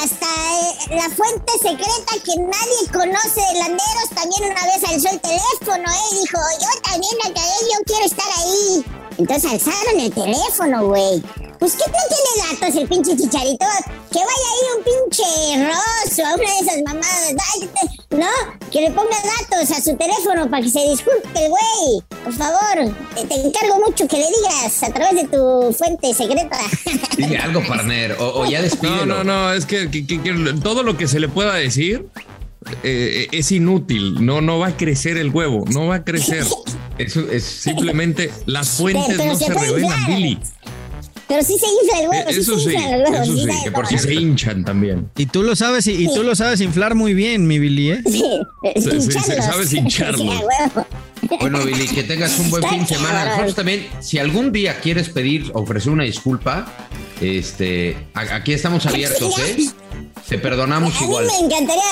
[0.00, 5.20] Hasta eh, la fuente secreta que nadie conoce de Landeros también una vez alzó el
[5.20, 6.14] teléfono, ¿eh?
[6.20, 8.84] Dijo, yo también la cagué, yo quiero estar ahí.
[9.18, 11.22] Entonces alzaron el teléfono, güey.
[11.58, 13.66] Pues que no tiene datos el pinche chicharito.
[14.10, 17.34] Que vaya ahí un pinche Ross o a una de esas mamadas.
[17.52, 17.70] Ay,
[18.10, 18.26] No,
[18.72, 22.02] que le ponga datos a su teléfono para que se disculpe el güey.
[22.24, 26.58] Por favor, te, te encargo mucho que le digas a través de tu fuente secreta.
[27.16, 29.06] Dile algo, partner, o, o ya No, despídelo.
[29.06, 32.06] no, no, es que, que- que- que todo lo que se le pueda decir
[32.82, 34.24] eh, es inútil.
[34.26, 36.44] No, no va a crecer el huevo, no va a crecer.
[36.98, 40.06] Eso es Simplemente las fuentes pero no se se revelan.
[40.06, 40.38] Billy.
[41.30, 43.22] Pero sí se infla el huevo, Eh, Eso sí se sí, infla el huevo.
[43.22, 45.08] eso sí, que por si se hinchan también.
[45.16, 48.02] Y tú lo sabes, y, y tú lo sabes inflar muy bien, mi Billy, ¿eh?
[48.04, 48.24] Sí,
[48.74, 50.20] Sí, sí, hincharlos.
[50.20, 50.42] sí, sabes
[50.74, 50.86] huevo.
[51.40, 53.24] Bueno, Billy, que tengas un buen Está fin de semana.
[53.26, 56.66] Nosotros también, si algún día quieres pedir, ofrecer una disculpa,
[57.20, 59.66] este, aquí estamos abiertos, ¿eh?
[60.28, 61.26] Te perdonamos A mí igual.
[61.26, 61.82] me encantaría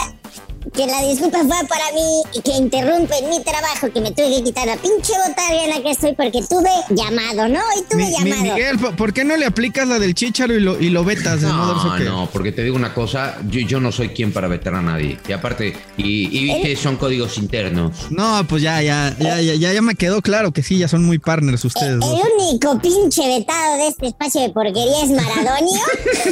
[0.72, 4.44] que la disculpa fuera para mí y que interrumpen mi trabajo, que me tuve que
[4.44, 7.58] quitar la pinche botarga en la que estoy porque tuve llamado, ¿no?
[7.74, 8.54] Hoy tuve Mi- mi- llamado.
[8.54, 11.40] Miguel, ¿por- ¿por qué no le aplicas la del chicharo y lo, y lo vetas
[11.42, 12.06] de No, Soccer?
[12.06, 15.18] no, porque te digo una cosa, yo, yo no soy quien para vetar a nadie.
[15.28, 17.92] Y aparte, y, y vi que son códigos internos.
[18.10, 21.04] No, pues ya, ya, ya, ya, ya, ya me quedó claro que sí, ya son
[21.04, 25.80] muy partners ustedes El único pinche vetado de este espacio de porquería es Maradonio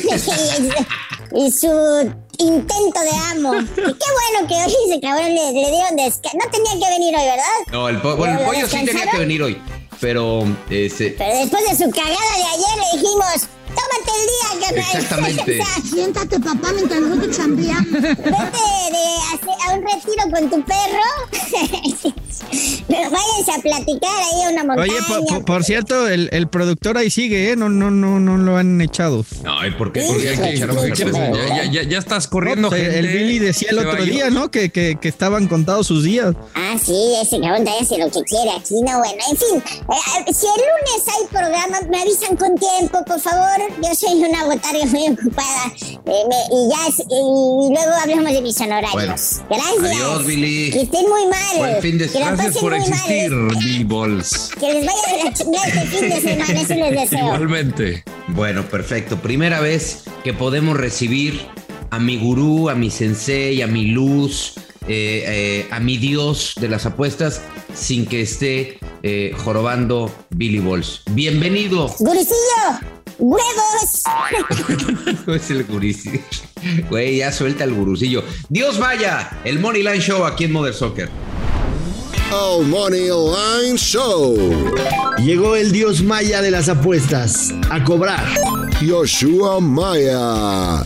[1.35, 1.69] y su
[2.39, 3.55] intento de amo.
[3.61, 6.37] Y qué bueno que hoy ese cabrón le, le dieron descanso.
[6.43, 7.45] No tenía que venir hoy, ¿verdad?
[7.73, 9.61] No, el, po- bueno, el ¿Lo pollo sí tenía que venir hoy,
[10.01, 14.85] pero este, Pero después de su cagada de ayer le dijimos, tómate el día, carnal.
[14.95, 15.61] Exactamente.
[15.61, 17.93] O sea, Siéntate, papá, mientras nosotros chambeamos.
[17.93, 22.15] Vete de, a, a un retiro con tu perro.
[22.89, 24.93] Pero váyanse a platicar ahí a una montaña.
[24.93, 27.57] Oye, por, por- por cierto, el, el productor ahí sigue, ¿eh?
[27.57, 29.25] No, no, no, no lo han echado.
[29.43, 30.03] no, ¿y por qué?
[30.03, 30.73] Sí, Porque hay que echar.
[31.35, 32.63] Ya, ya- ya- ya estás corriendo.
[32.63, 32.99] No, pues, gente.
[32.99, 34.31] el Billy decía el otro día.
[34.31, 34.51] ¿no?
[34.51, 36.35] Que, que, que estaban contados sus días.
[36.55, 39.63] Ah, sí, ese cabrón también hace lo que quiere aquí, no, bueno, en fin.
[39.67, 43.47] eh, si el lunes hay programa, me avisan con tiempo, por favor.
[43.83, 45.73] Yo soy una botarga muy ocupada.
[45.77, 48.93] Eh, me- y ya, y luego hablamos de mis honorarios.
[48.95, 49.15] Bueno,
[49.51, 50.03] Gracias.
[50.03, 50.71] adiós, Billy.
[50.71, 51.59] Que estén muy mal.
[51.59, 52.81] Buen fin de la Gracias por mal.
[52.81, 54.51] existir, Billy Balls.
[54.59, 57.25] Que les vaya de la chingada este fin de semana, eso les deseo.
[57.27, 58.05] Igualmente.
[58.29, 59.17] Bueno, perfecto.
[59.21, 61.41] Primera vez que podemos recibir
[61.91, 64.55] a mi gurú, a mi sensei, a mi luz,
[64.89, 67.41] eh, eh, a mi dios de las apuestas
[67.75, 71.03] sin que esté eh, jorobando Billy Balls.
[71.11, 71.89] Bienvenido.
[71.99, 72.35] ¡Guricillo!
[73.19, 74.03] ¡Huevos!
[75.27, 76.21] es el gurucillo.
[76.91, 78.23] Güey, ya suelta el gurucillo.
[78.49, 81.09] Dios vaya, el Money Line Show aquí en Mother Soccer.
[82.33, 84.37] Oh, Money Line Show.
[85.19, 88.25] Llegó el dios maya de las apuestas a cobrar.
[88.83, 90.85] Yoshua Maya.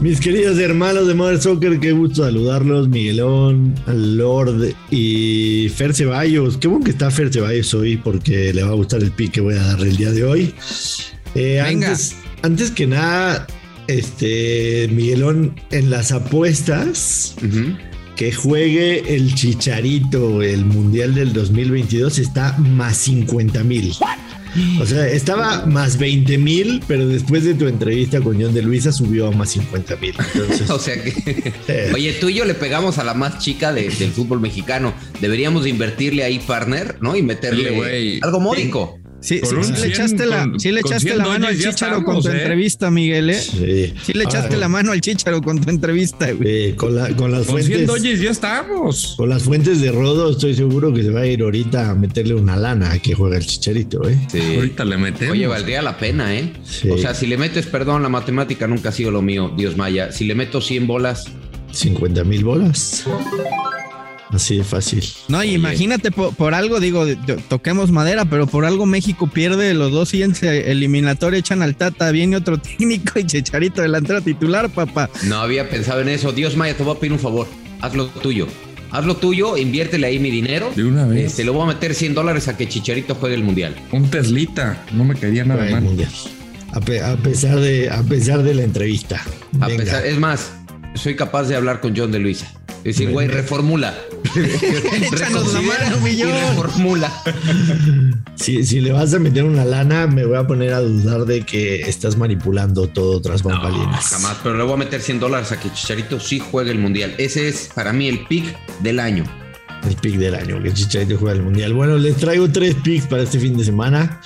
[0.00, 2.88] Mis queridos hermanos de Mother Soccer, qué gusto saludarlos.
[2.88, 6.56] Miguelón, Lord y Fer Ceballos.
[6.56, 9.42] Qué bueno que está Fer Ceballos hoy porque le va a gustar el pick que
[9.42, 10.54] voy a dar el día de hoy.
[11.34, 11.88] Eh, Venga.
[11.88, 13.46] Antes, antes que nada,
[13.88, 17.34] este Miguelón en las apuestas.
[18.16, 23.94] Que juegue el Chicharito el Mundial del 2022 está más 50 mil.
[24.80, 28.92] O sea, estaba más 20 mil, pero después de tu entrevista con John de Luisa
[28.92, 30.14] subió a más 50 mil.
[30.34, 33.88] Entonces, O sea que, oye, tú y yo le pegamos a la más chica de-
[33.90, 34.92] del fútbol mexicano.
[35.20, 37.16] Deberíamos de invertirle ahí partner, ¿no?
[37.16, 38.20] Y meterle Sí, güey.
[38.22, 38.99] algo módico.
[39.22, 41.18] Sí, Con sí, un sí le 100, echaste la, con- sí le con echaste 100
[41.18, 42.32] la mano al chicharo con tu ¿eh?
[42.40, 43.34] entrevista, Miguel, ¿eh?
[43.40, 43.92] sí.
[44.02, 46.70] Sí le echaste Ahora, la mano al chicharo con tu entrevista, güey.
[46.70, 47.86] eh, con, la- con las Con 100 fuentes.
[47.86, 49.14] dólares ya estamos.
[49.18, 52.34] Con las fuentes de Rodo, estoy seguro que se va a ir ahorita a meterle
[52.34, 54.18] una lana a que juega el chicharito, ¿eh?
[54.32, 54.40] Sí.
[54.56, 55.32] Ahorita le metemos.
[55.32, 56.52] Oye, valdría la pena, ¿eh?
[56.64, 56.88] Sí.
[56.88, 60.12] O sea, si le metes, perdón, la matemática nunca ha sido lo mío, Dios Maya.
[60.12, 61.26] Si le meto 100 bolas,
[61.72, 63.04] 50 mil bolas.
[64.32, 65.02] Así de fácil.
[65.28, 67.04] No, y imagínate por, por algo, digo,
[67.48, 72.36] toquemos madera, pero por algo México pierde los dos siguientes eliminatorios, echan al Tata, viene
[72.36, 75.10] otro técnico y Chicharito delantero titular, papá.
[75.24, 76.32] no había pensado en eso.
[76.32, 77.46] Dios Maya, te voy a pedir un favor.
[77.80, 78.46] Haz lo tuyo.
[78.92, 80.70] Haz lo tuyo, inviértele ahí mi dinero.
[80.74, 81.26] De una vez.
[81.26, 83.74] Este, le voy a meter 100 dólares a que Chicharito juegue el mundial.
[83.92, 84.84] Un Teslita.
[84.92, 85.82] No me quería nada mal.
[85.82, 86.10] mundial.
[86.72, 89.20] A, pe- a pesar de, a pesar de la entrevista.
[89.60, 90.52] A pesar, es más,
[90.94, 92.52] soy capaz de hablar con John de Luisa.
[92.84, 93.94] Decir, güey, reformula.
[94.34, 96.30] Échanos la mano, mi y John.
[96.30, 97.12] reformula.
[98.36, 101.42] Si, si le vas a meter una lana, me voy a poner a dudar de
[101.42, 104.06] que estás manipulando todo tras bambalinas.
[104.06, 107.14] Jamás, pero le voy a meter 100 dólares a que Chicharito sí juegue el mundial.
[107.18, 108.44] Ese es para mí el pick
[108.80, 109.24] del año.
[109.86, 111.74] El pick del año, que Chicharito juega el mundial.
[111.74, 114.20] Bueno, les traigo tres picks para este fin de semana.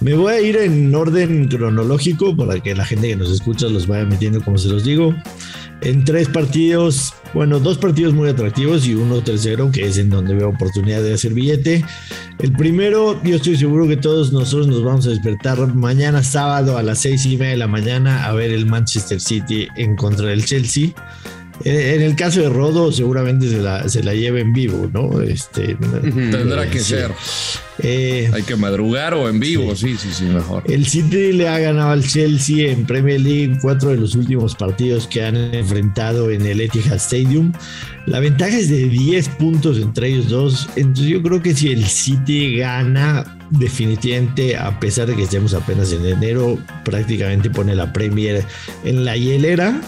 [0.00, 3.86] Me voy a ir en orden cronológico para que la gente que nos escucha los
[3.86, 5.14] vaya metiendo como se los digo.
[5.84, 10.34] En tres partidos, bueno, dos partidos muy atractivos y uno tercero, que es en donde
[10.34, 11.84] veo oportunidad de hacer billete.
[12.38, 16.82] El primero, yo estoy seguro que todos nosotros nos vamos a despertar mañana sábado a
[16.82, 20.46] las seis y media de la mañana a ver el Manchester City en contra del
[20.46, 20.88] Chelsea.
[21.62, 25.20] En en el caso de Rodo, seguramente se la, se la lleva en vivo, ¿no?
[25.20, 26.84] Este, Tendrá que sí.
[26.94, 27.10] ser.
[27.78, 29.74] Eh, Hay que madrugar o en vivo.
[29.76, 30.62] Sí, sí, sí, mejor.
[30.68, 35.06] el City le ha ganado al Chelsea en Premier League cuatro de los últimos partidos
[35.06, 37.52] que han enfrentado en el Etihad Stadium.
[38.06, 40.68] La ventaja es de 10 puntos entre ellos dos.
[40.76, 45.92] Entonces yo creo que si el City gana, definitivamente, a pesar de que estemos apenas
[45.92, 48.44] en enero, prácticamente pone la Premier
[48.84, 49.80] en la hielera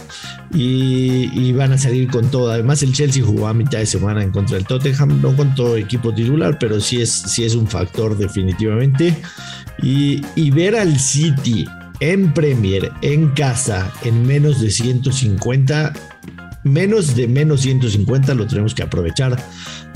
[0.53, 2.51] y, van a salir con todo.
[2.51, 5.77] Además, el Chelsea jugó a mitad de semana en contra del Tottenham, no con todo
[5.77, 9.17] equipo titular, pero sí es, sí es un factor definitivamente.
[9.83, 11.67] Y, y ver al City
[12.01, 15.93] en Premier, en casa, en menos de 150,
[16.65, 19.37] menos de menos 150 lo tenemos que aprovechar.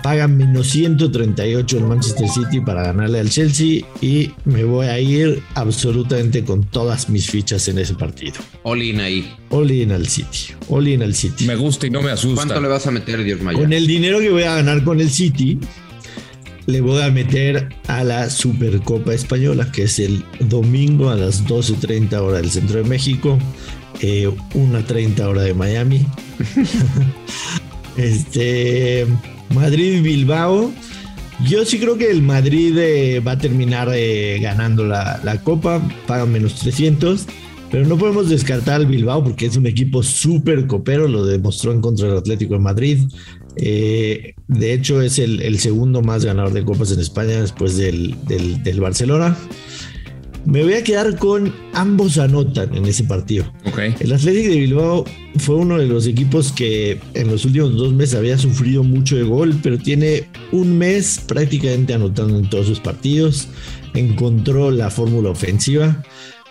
[0.03, 5.43] Pagan menos 138 en Manchester City para ganarle al Chelsea y me voy a ir
[5.55, 8.35] absolutamente con todas mis fichas en ese partido.
[8.63, 9.33] All in ahí.
[9.51, 11.45] All in al City, all in al City.
[11.47, 12.37] Me gusta y no me asusta.
[12.37, 13.59] ¿Cuánto le vas a meter, Dios Maya?
[13.59, 15.59] Con el dinero que voy a ganar con el City,
[16.67, 22.15] le voy a meter a la Supercopa Española, que es el domingo a las 12.30
[22.21, 23.39] hora del centro de México,
[24.01, 26.07] eh, 1.30 hora de Miami.
[27.97, 29.07] este
[29.55, 30.73] Madrid-Bilbao.
[31.47, 35.81] Yo sí creo que el Madrid eh, va a terminar eh, ganando la, la copa,
[36.07, 37.27] pagan menos 300.
[37.71, 41.81] Pero no podemos descartar al Bilbao porque es un equipo súper copero, lo demostró en
[41.81, 42.99] contra del Atlético de Madrid.
[43.57, 48.81] Eh, de hecho, es el, segundo más ganador de copas en España después del- del
[48.81, 49.37] Barcelona.
[50.45, 53.45] Me voy a quedar con ambos anotan en ese partido.
[54.01, 55.05] El Atlético de Bilbao
[55.39, 59.23] fue uno de los equipos que en los últimos dos meses había sufrido mucho de
[59.23, 63.49] gol, pero tiene un mes prácticamente anotando en todos sus partidos.
[63.95, 66.03] Encontró la fórmula ofensiva.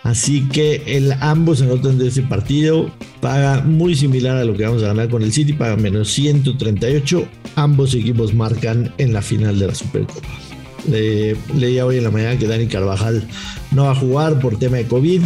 [0.02, 2.90] Así que el, ambos anotan de ese partido.
[3.20, 5.52] Paga muy similar a lo que vamos a ganar con el City.
[5.52, 7.28] Paga menos 138.
[7.56, 10.28] Ambos equipos marcan en la final de la Supercopa.
[10.88, 13.26] Le- leía hoy en la mañana que Dani Carvajal
[13.72, 15.22] no va a jugar por tema de COVID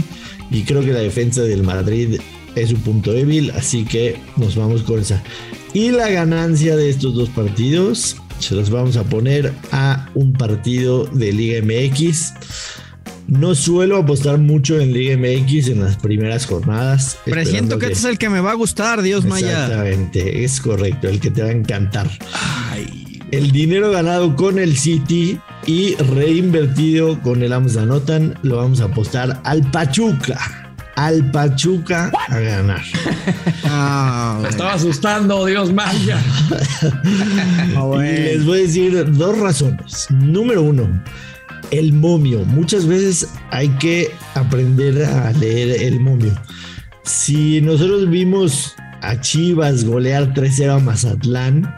[0.51, 2.21] y creo que la defensa del Madrid
[2.55, 5.23] es un punto débil, así que nos vamos con esa.
[5.73, 11.07] Y la ganancia de estos dos partidos se los vamos a poner a un partido
[11.07, 12.33] de Liga MX.
[13.27, 17.17] No suelo apostar mucho en Liga MX en las primeras jornadas.
[17.25, 17.41] Presiento
[17.75, 19.65] esperando que este es el que me va a gustar, Dios Maya.
[19.65, 22.09] Exactamente, es correcto, el que te va a encantar.
[23.31, 28.85] El dinero ganado con el City y reinvertido con el Amos Anotan lo vamos a
[28.85, 30.39] apostar al Pachuca.
[30.97, 32.83] Al Pachuca a ganar.
[33.67, 36.23] Ah, Me estaba asustando, Dios maya.
[37.73, 40.07] Y les voy a decir dos razones.
[40.11, 41.03] Número uno,
[41.71, 42.45] el momio.
[42.45, 46.33] Muchas veces hay que aprender a leer el momio.
[47.05, 51.75] Si nosotros vimos a Chivas golear 3-0 a Mazatlán,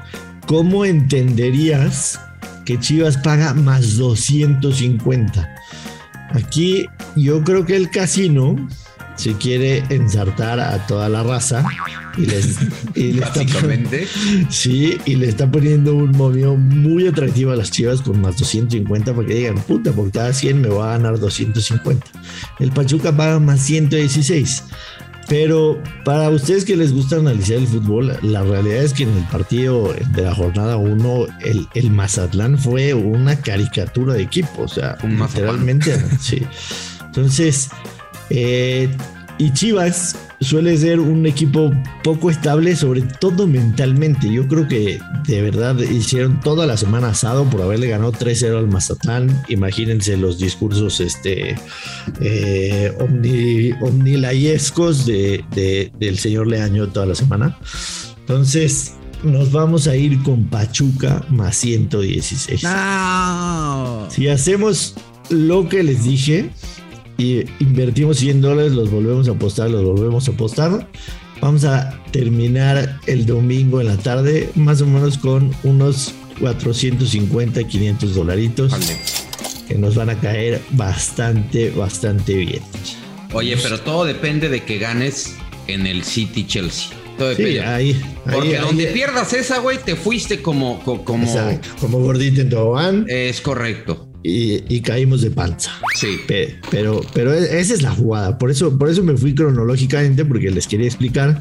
[0.46, 2.20] ¿cómo entenderías
[2.64, 5.54] que Chivas paga más 250?
[6.32, 8.56] Aquí yo creo que el casino
[9.16, 11.64] se quiere ensartar a toda la raza
[12.18, 12.59] y les,
[12.94, 14.06] y le está- Básicamente.
[14.50, 19.14] Sí, y le está poniendo un movimiento muy atractivo a las chivas con más 250
[19.14, 22.06] para que digan, puta, por cada 100 me va a ganar 250.
[22.59, 24.64] El Pachuca paga más 116.
[25.29, 29.25] Pero para ustedes que les gusta analizar el fútbol, la realidad es que en el
[29.25, 34.62] partido de la jornada 1, el, el Mazatlán fue una caricatura de equipo.
[34.62, 36.43] O sea, Un literalmente, sí.
[37.07, 37.71] Entonces,
[38.31, 38.89] eh,
[39.38, 41.72] y Chivas suele ser un equipo
[42.03, 44.33] poco estable, sobre todo mentalmente.
[44.33, 48.68] Yo creo que de verdad hicieron toda la semana asado por haberle ganado 3-0 al
[48.68, 49.42] Mazatlán.
[49.49, 51.55] Imagínense los discursos este,
[52.20, 57.59] eh, omni, omnilayescos de, de- del señor Leaño toda la semana.
[58.20, 62.62] Entonces, nos vamos a ir con Pachuca más 116.
[62.62, 64.07] No.
[64.11, 64.94] Si hacemos
[65.31, 66.51] lo que les dije
[67.18, 70.88] y invertimos 100 dólares, los volvemos a apostar, los volvemos a apostar.
[71.40, 78.14] Vamos a terminar el domingo en la tarde, más o menos con unos 450, 500
[78.14, 78.72] dolaritos
[79.68, 82.62] que nos van a caer bastante, bastante bien.
[83.33, 85.35] Oye, pero todo depende de que ganes
[85.66, 86.90] en el City Chelsea.
[87.18, 87.64] Todo Sí, depende.
[87.66, 88.00] ahí,
[88.31, 90.83] Porque ahí- donde ahí- pierdas esa, güey, te fuiste como.
[90.85, 94.07] co- como Exacto, como gordito en tobogán Es correcto.
[94.27, 95.71] Y, y caímos de panza.
[95.95, 96.19] Sí.
[96.27, 98.39] Pe- Pero, pero e- esa es la jugada.
[98.39, 101.41] Por eso, por eso me fui cronológicamente, porque les quería explicar.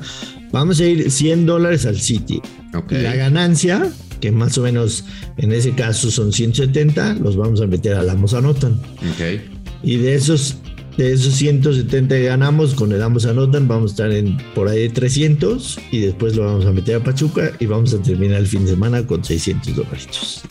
[0.51, 2.41] Vamos a ir 100 dólares al City.
[2.73, 2.91] Ok.
[2.93, 5.03] La ganancia, que más o menos
[5.37, 8.73] en ese caso son 170, los vamos a meter a la Anotan.
[8.73, 9.41] Ok.
[9.83, 10.55] Y de esos,
[10.97, 14.81] de esos 170 que ganamos, con el Amos Anotan, vamos a estar en por ahí
[14.83, 18.47] de 300 y después lo vamos a meter a Pachuca y vamos a terminar el
[18.47, 20.41] fin de semana con 600 dolaritos.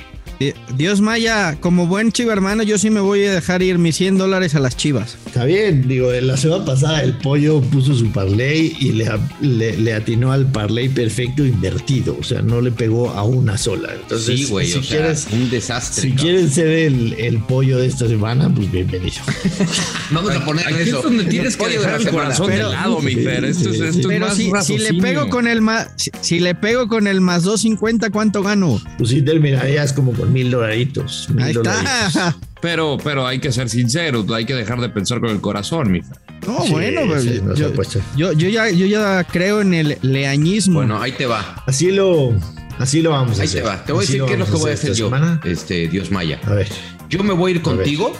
[0.40, 3.96] Eh, Dios Maya, como buen chivo hermano, yo sí me voy a dejar ir mis
[3.96, 5.16] 100 dólares a las chivas.
[5.26, 9.08] Está bien, digo, en la semana pasada el pollo puso su parlay y le,
[9.40, 13.90] le, le atinó al parlay perfecto invertido, o sea, no le pegó a una sola.
[13.94, 14.66] Entonces, sí, güey.
[14.66, 16.02] si o sea, quieres, un desastre.
[16.02, 16.24] si cabrón.
[16.26, 19.16] quieres ser el, el pollo de esta semana, pues bienvenido.
[20.10, 20.98] Vamos a poner Aquí eso.
[20.98, 23.44] es donde tienes que dejar el corazón de Pero- lado, mi Fer.
[23.44, 26.40] Esto es, esto es Pero más si, si le pego con el más, si, si
[26.40, 28.80] le pego con el más 250, ¿cuánto gano?
[28.98, 31.28] Pues sí terminarías como con mil dolaritos.
[31.30, 32.06] mil Ahí dolaritos.
[32.08, 32.36] está.
[32.64, 36.00] Pero, pero hay que ser sinceros, hay que dejar de pensar con el corazón, mi
[36.00, 36.16] Fer.
[36.46, 39.74] No, Sí, bueno, sí, pues, no se yo, yo, yo ya, yo ya creo en
[39.74, 40.76] el leañismo.
[40.76, 41.62] Bueno, ahí te va.
[41.66, 42.32] Así lo,
[42.78, 43.62] así lo vamos a Ahí hacer.
[43.64, 43.84] te va.
[43.84, 45.06] Te voy a decir qué es lo que voy a hacer yo.
[45.08, 45.42] semana.
[45.44, 46.40] Este, Dios Maya.
[46.46, 46.68] A ver,
[47.10, 48.14] Yo me voy a ir A contigo,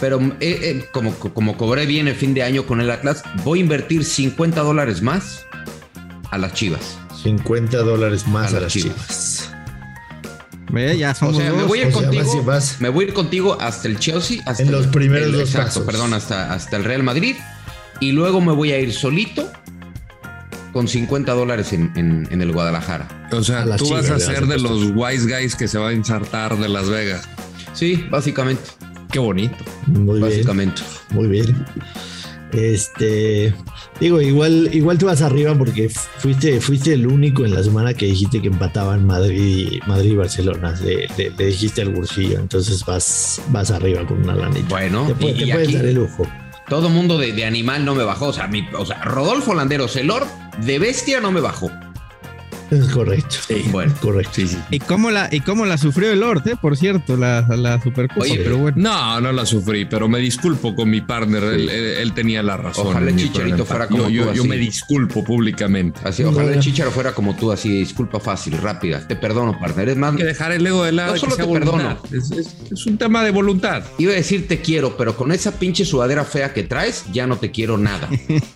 [0.00, 3.58] pero eh, eh, como, como cobré bien el fin de año con el Atlas, voy
[3.58, 5.44] a invertir 50 dólares más
[6.30, 6.96] a las chivas.
[7.22, 8.96] 50 dólares más A a, las las Chivas.
[8.96, 9.39] chivas.
[10.72, 12.24] Ve, ya O somos sea, me voy a ir o sea, contigo.
[12.24, 12.80] vas y vas.
[12.80, 14.40] Me voy a ir contigo hasta el Chelsea.
[14.46, 15.84] Hasta En los el- primeros el- dos exacto, pasos.
[15.84, 17.36] perdón, hasta, hasta el Real Madrid.
[18.00, 19.50] Y luego me voy a ir solito
[20.72, 23.28] con 50 dólares en, en- en el Guadalajara.
[23.32, 26.56] O sea, tú vas a ser de los wise guys que se va a ensartar
[26.58, 27.28] de Las Vegas.
[27.74, 28.62] Sí, básicamente.
[29.10, 29.56] Qué bonito.
[29.86, 30.30] Muy bien.
[30.30, 30.82] básicamente.
[31.10, 31.66] Muy bien.
[32.52, 33.54] Este,
[34.00, 38.06] digo, igual, igual tú vas arriba porque fuiste, fuiste el único en la semana que
[38.06, 40.74] dijiste que empataban Madrid, y- Madrid y Barcelona.
[40.84, 44.68] Le, le- le dijiste al bolsillo, entonces vas, vas arriba con una lanita.
[44.68, 46.26] Bueno, te, puede- y- te y puedes aquí- dar el lujo.
[46.68, 48.28] Todo mundo de, de animal no me bajó.
[48.28, 50.26] O sea, mi- o sea, Rodolfo Landeros, el Lord
[50.64, 51.70] de bestia no me bajó.
[52.70, 53.36] Es correcto.
[53.72, 54.32] Bueno, correcto.
[54.34, 54.58] sí, sí.
[54.70, 56.54] ¿Y cómo la, y cómo la sufrió el Lord, eh?
[56.60, 58.22] Por cierto, la, la Supercopa.
[58.22, 58.76] Oye, pero bueno.
[58.80, 61.42] No, no la sufrí, pero me disculpo con mi partner.
[61.44, 62.86] Él, él- él tenía la razón.
[62.88, 64.48] Ojalá mi Chicharito fuera como yo, yo, tú, yo así.
[64.48, 66.00] me disculpo públicamente.
[66.04, 66.54] Así, ojalá No.
[66.54, 69.06] el Chicharo fuera como tú, así, disculpa fácil, rápida.
[69.06, 69.88] Te perdono, partner.
[69.90, 71.12] Es más, Hay que dejar el ego de lado.
[71.14, 71.96] No solo te voluntad.
[72.12, 73.82] Es, es- es un tema de voluntad.
[73.98, 77.36] iba a decir te quiero, pero con esa pinche sudadera fea que traes, ya no
[77.36, 78.08] te quiero nada.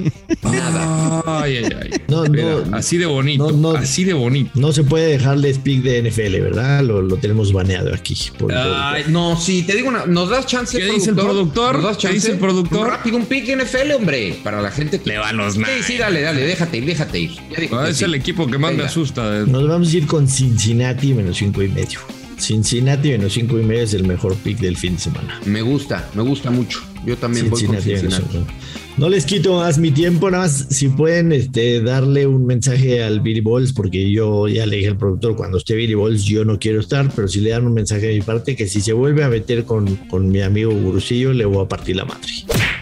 [0.42, 1.22] nada.
[1.26, 1.90] Ay, ay, ay.
[2.08, 2.76] No, Mira, no.
[2.76, 3.50] así de bonito.
[3.50, 3.78] No, no.
[4.04, 4.50] Así de bonito.
[4.54, 6.82] No se puede dejarle speak de NFL, ¿verdad?
[6.82, 8.16] Lo, lo tenemos baneado aquí.
[8.38, 10.04] por Ay, no, sí, te digo una.
[10.06, 11.76] ¿Nos das chance, ¿Qué dice el productor?
[11.76, 12.14] ¿Nos das ¿Qué chance?
[12.16, 12.80] dice el productor?
[12.80, 14.38] Un rápido, un pick NFL, hombre.
[14.42, 15.08] Para la gente que.
[15.10, 17.30] Le va a los Sí, sí, dale, dale, déjate ir, déjate ir.
[17.50, 18.04] Ya dijo Ah, es sí.
[18.04, 19.44] el equipo que más me asusta.
[19.46, 22.00] Nos vamos a ir con Cincinnati menos cinco y medio.
[22.38, 25.40] Cincinnati menos cinco y medio es el mejor pick del fin de semana.
[25.46, 26.80] Me gusta, me gusta mucho.
[27.06, 28.46] Yo también voy con Cincinnati menos Cincinnati.
[28.48, 28.83] cinco.
[28.96, 33.20] No les quito más mi tiempo, nada más si pueden este, darle un mensaje al
[33.20, 36.60] Billy Balls, porque yo ya le dije al productor, cuando esté Billy Balls yo no
[36.60, 39.24] quiero estar, pero si le dan un mensaje de mi parte, que si se vuelve
[39.24, 42.28] a meter con, con mi amigo Gurusillo, le voy a partir la madre.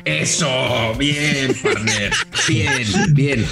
[0.04, 0.48] Eso,
[0.98, 2.12] bien, partner.
[2.46, 2.82] Bien,
[3.14, 3.46] bien.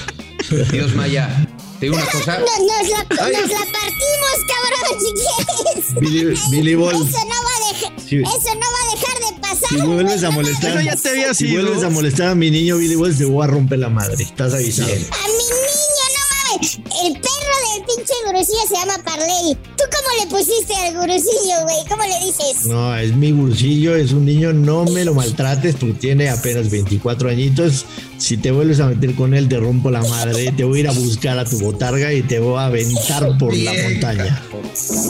[0.71, 1.47] Dios Maya,
[1.79, 2.41] te digo una cosa.
[2.41, 3.33] No, nos, la, Ay.
[3.41, 5.95] nos la partimos, cabrón, si quieres.
[6.01, 8.17] Billy, Billy Balls, Eso no va a dejar, Sí.
[8.17, 9.69] eso no va a dejar de pasar.
[9.71, 11.63] si vuelves a molestar, Eso ya te había si sido.
[11.63, 14.23] vuelves a molestar a mi niño Billy Balls, te voy a romper la madre.
[14.23, 14.91] Estás avisado.
[14.91, 16.75] A mi niño, no mames.
[17.05, 19.55] El perro del pinche gurusillo se llama Parley.
[19.77, 21.77] ¿Tú cómo le pusiste al gurusillo, güey?
[21.89, 22.67] ¿Cómo le dices?
[22.67, 27.29] No, es mi Gurusillo, es un niño, no me lo maltrates porque tiene apenas 24
[27.31, 27.85] añitos.
[28.21, 30.89] Si te vuelves a meter con él, te rompo la madre, te voy a ir
[30.89, 34.43] a buscar a tu botarga y te voy a aventar por la montaña.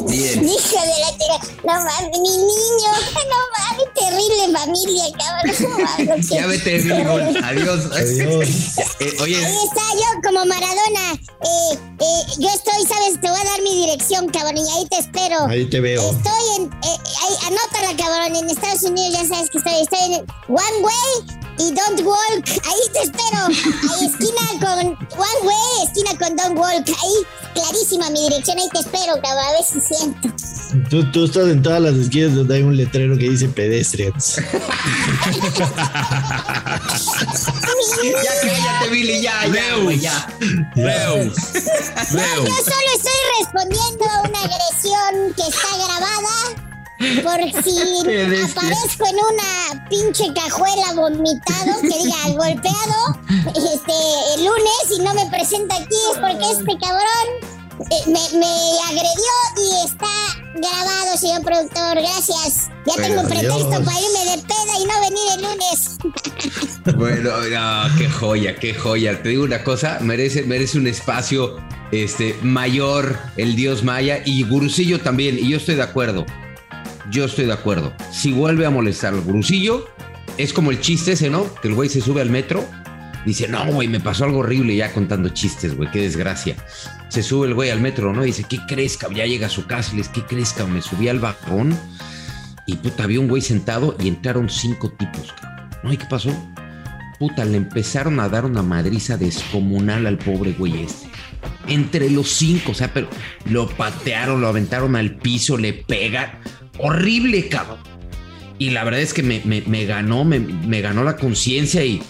[0.09, 0.49] Bien.
[0.49, 1.55] Hijo de la tira.
[1.65, 2.93] No mames, mi niño.
[3.29, 6.23] No mames, terrible familia, cabrón.
[6.23, 7.45] Ya vete, Balls.
[7.45, 7.87] Adiós.
[7.93, 8.49] Adiós.
[9.01, 11.13] Eh, oye, Ahí está yo como Maradona.
[11.15, 14.99] Eh, eh, yo estoy, sabes, te voy a dar mi dirección, cabrón, y ahí te
[14.99, 15.47] espero.
[15.47, 16.11] Ahí te veo.
[16.11, 16.65] Estoy en.
[16.65, 18.37] Eh, ahí, anótala, cabrón.
[18.37, 19.81] En Estados Unidos ya sabes que estoy.
[19.81, 22.49] Estoy en One Way y Don't Walk.
[22.65, 23.47] Ahí te espero.
[23.47, 24.87] Ahí, esquina con
[25.19, 26.89] One Way, esquina con Don't Walk.
[26.89, 28.59] Ahí, clarísima mi dirección.
[28.59, 29.45] Ahí te espero, cabrón.
[29.45, 30.29] A ver si siento.
[30.89, 34.37] Tú, tú estás en todas las esquinas donde hay un letrero que dice pedestrians.
[34.37, 34.45] ya
[38.43, 40.29] cállate, Billy, ya, ya, güey, ya.
[40.77, 46.60] No, yo solo estoy respondiendo a una agresión que está grabada.
[47.01, 47.81] Por si
[48.45, 53.19] aparezco en una pinche cajuela vomitado, que diga golpeado,
[53.57, 53.95] este,
[54.37, 59.33] el lunes y no me presenta aquí es porque este cabrón eh, me, me agredió
[59.57, 60.09] y está
[60.57, 61.97] grabado, señor productor.
[61.97, 62.69] Gracias.
[62.85, 65.99] Ya tengo Bueno, pretexto para irme de peda y no venir el lunes.
[66.97, 69.23] Bueno, no, qué joya, qué joya.
[69.23, 71.59] Te digo una cosa, merece, merece un espacio
[71.93, 75.39] este, mayor el dios maya y Gurusillo también.
[75.39, 76.27] Y yo estoy de acuerdo.
[77.11, 77.93] Yo estoy de acuerdo.
[78.11, 79.87] Si vuelve a molestar al Gurusillo,
[80.39, 81.53] es como el chiste ese, ¿no?
[81.61, 82.65] Que el güey se sube al metro.
[83.27, 86.57] Dice, no, güey, me pasó algo horrible ya contando chistes, güey, qué desgracia.
[87.09, 88.23] Se sube el güey al metro, ¿no?
[88.23, 88.99] dice, ¿qué crees?
[89.15, 90.55] Ya llega a su casa y le dice, ¿qué crees?
[90.69, 91.77] Me subí al vagón
[92.71, 95.71] y puta, había un güey sentado y entraron cinco tipos, cabrón.
[95.83, 95.93] ¿No?
[95.93, 96.31] ¿Y qué pasó?
[97.19, 101.09] Puta, le empezaron a dar una madriza descomunal al pobre güey este.
[101.67, 103.09] Entre los cinco, o sea, pero
[103.47, 106.31] lo patearon, lo aventaron al piso, le pegan.
[106.79, 107.79] Horrible, cabrón.
[108.59, 112.03] Y la verdad es que me, me- me ganó, me, me ganó la conciencia y,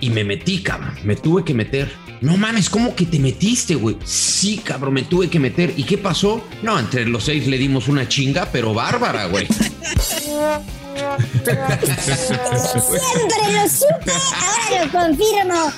[0.00, 0.94] y me metí, cabrón.
[1.04, 1.90] Me tuve que meter.
[2.22, 3.96] No mames, ¿cómo que te metiste, güey?
[4.04, 5.72] Sí, cabrón, me tuve que meter.
[5.76, 6.42] ¿Y qué pasó?
[6.62, 9.46] No, entre los seis le dimos una chinga, pero bárbara, güey.
[12.20, 15.72] Siempre lo supe, ahora lo confirmo.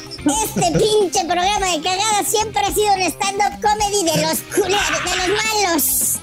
[0.44, 5.16] Este pinche programa de cagada siempre ha sido un stand-up comedy de los culeros, de
[5.16, 6.18] los malos.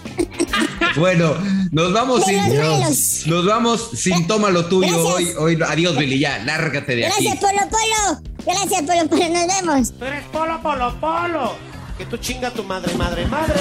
[0.95, 1.35] Bueno,
[1.71, 3.29] nos vamos sin.
[3.29, 5.37] Nos vamos sin toma lo tuyo Gracias.
[5.37, 5.59] hoy, hoy.
[5.67, 7.25] Adiós, Billy, ya, lárgate de aquí.
[7.25, 8.21] Gracias, Polo Polo.
[8.45, 9.29] Gracias, Polo Polo.
[9.29, 9.91] Nos vemos.
[9.97, 11.55] Tú eres polo, polo, polo.
[11.97, 13.59] Que tú chinga tu madre, madre, madre.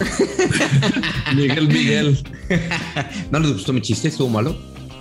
[1.34, 2.22] Miguel Miguel.
[3.30, 4.08] ¿No les gustó mi chiste?
[4.08, 4.56] ¿Estuvo malo?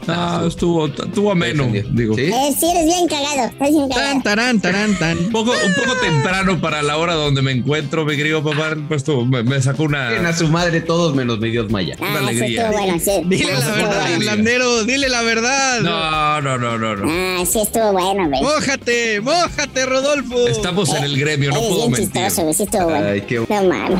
[0.08, 2.16] Ah, estuvo, estuvo ameno, digo.
[2.16, 2.22] ¿Sí?
[2.24, 3.50] Eh, sí, eres bien cagado.
[3.50, 4.08] Estás bien cagado.
[4.14, 5.18] Tan, tarán, tarán, tan.
[5.18, 8.76] Un poco, un poco temprano para la hora donde me encuentro, mi querido papá.
[8.88, 10.30] Pues tú, me, me sacó Tienen una.
[10.30, 11.96] a su madre todos menos mi Dios Maya.
[12.02, 12.62] Ah, eso alegría.
[12.70, 13.22] estuvo bueno, sí.
[13.26, 14.26] Dile Ah, la verdad, bueno.
[14.26, 15.80] Landero, dile la verdad.
[15.82, 17.06] No, no, no, no, no.
[17.08, 18.42] Ah, sí estuvo bueno, güey.
[18.42, 20.48] Mójate, mójate, Rodolfo.
[20.48, 22.12] Estamos en el gremio, no Eres puedo mentir.
[22.24, 22.54] chistoso.
[22.54, 23.08] Sí estuvo bueno.
[23.08, 24.00] Ay, qué- No mames.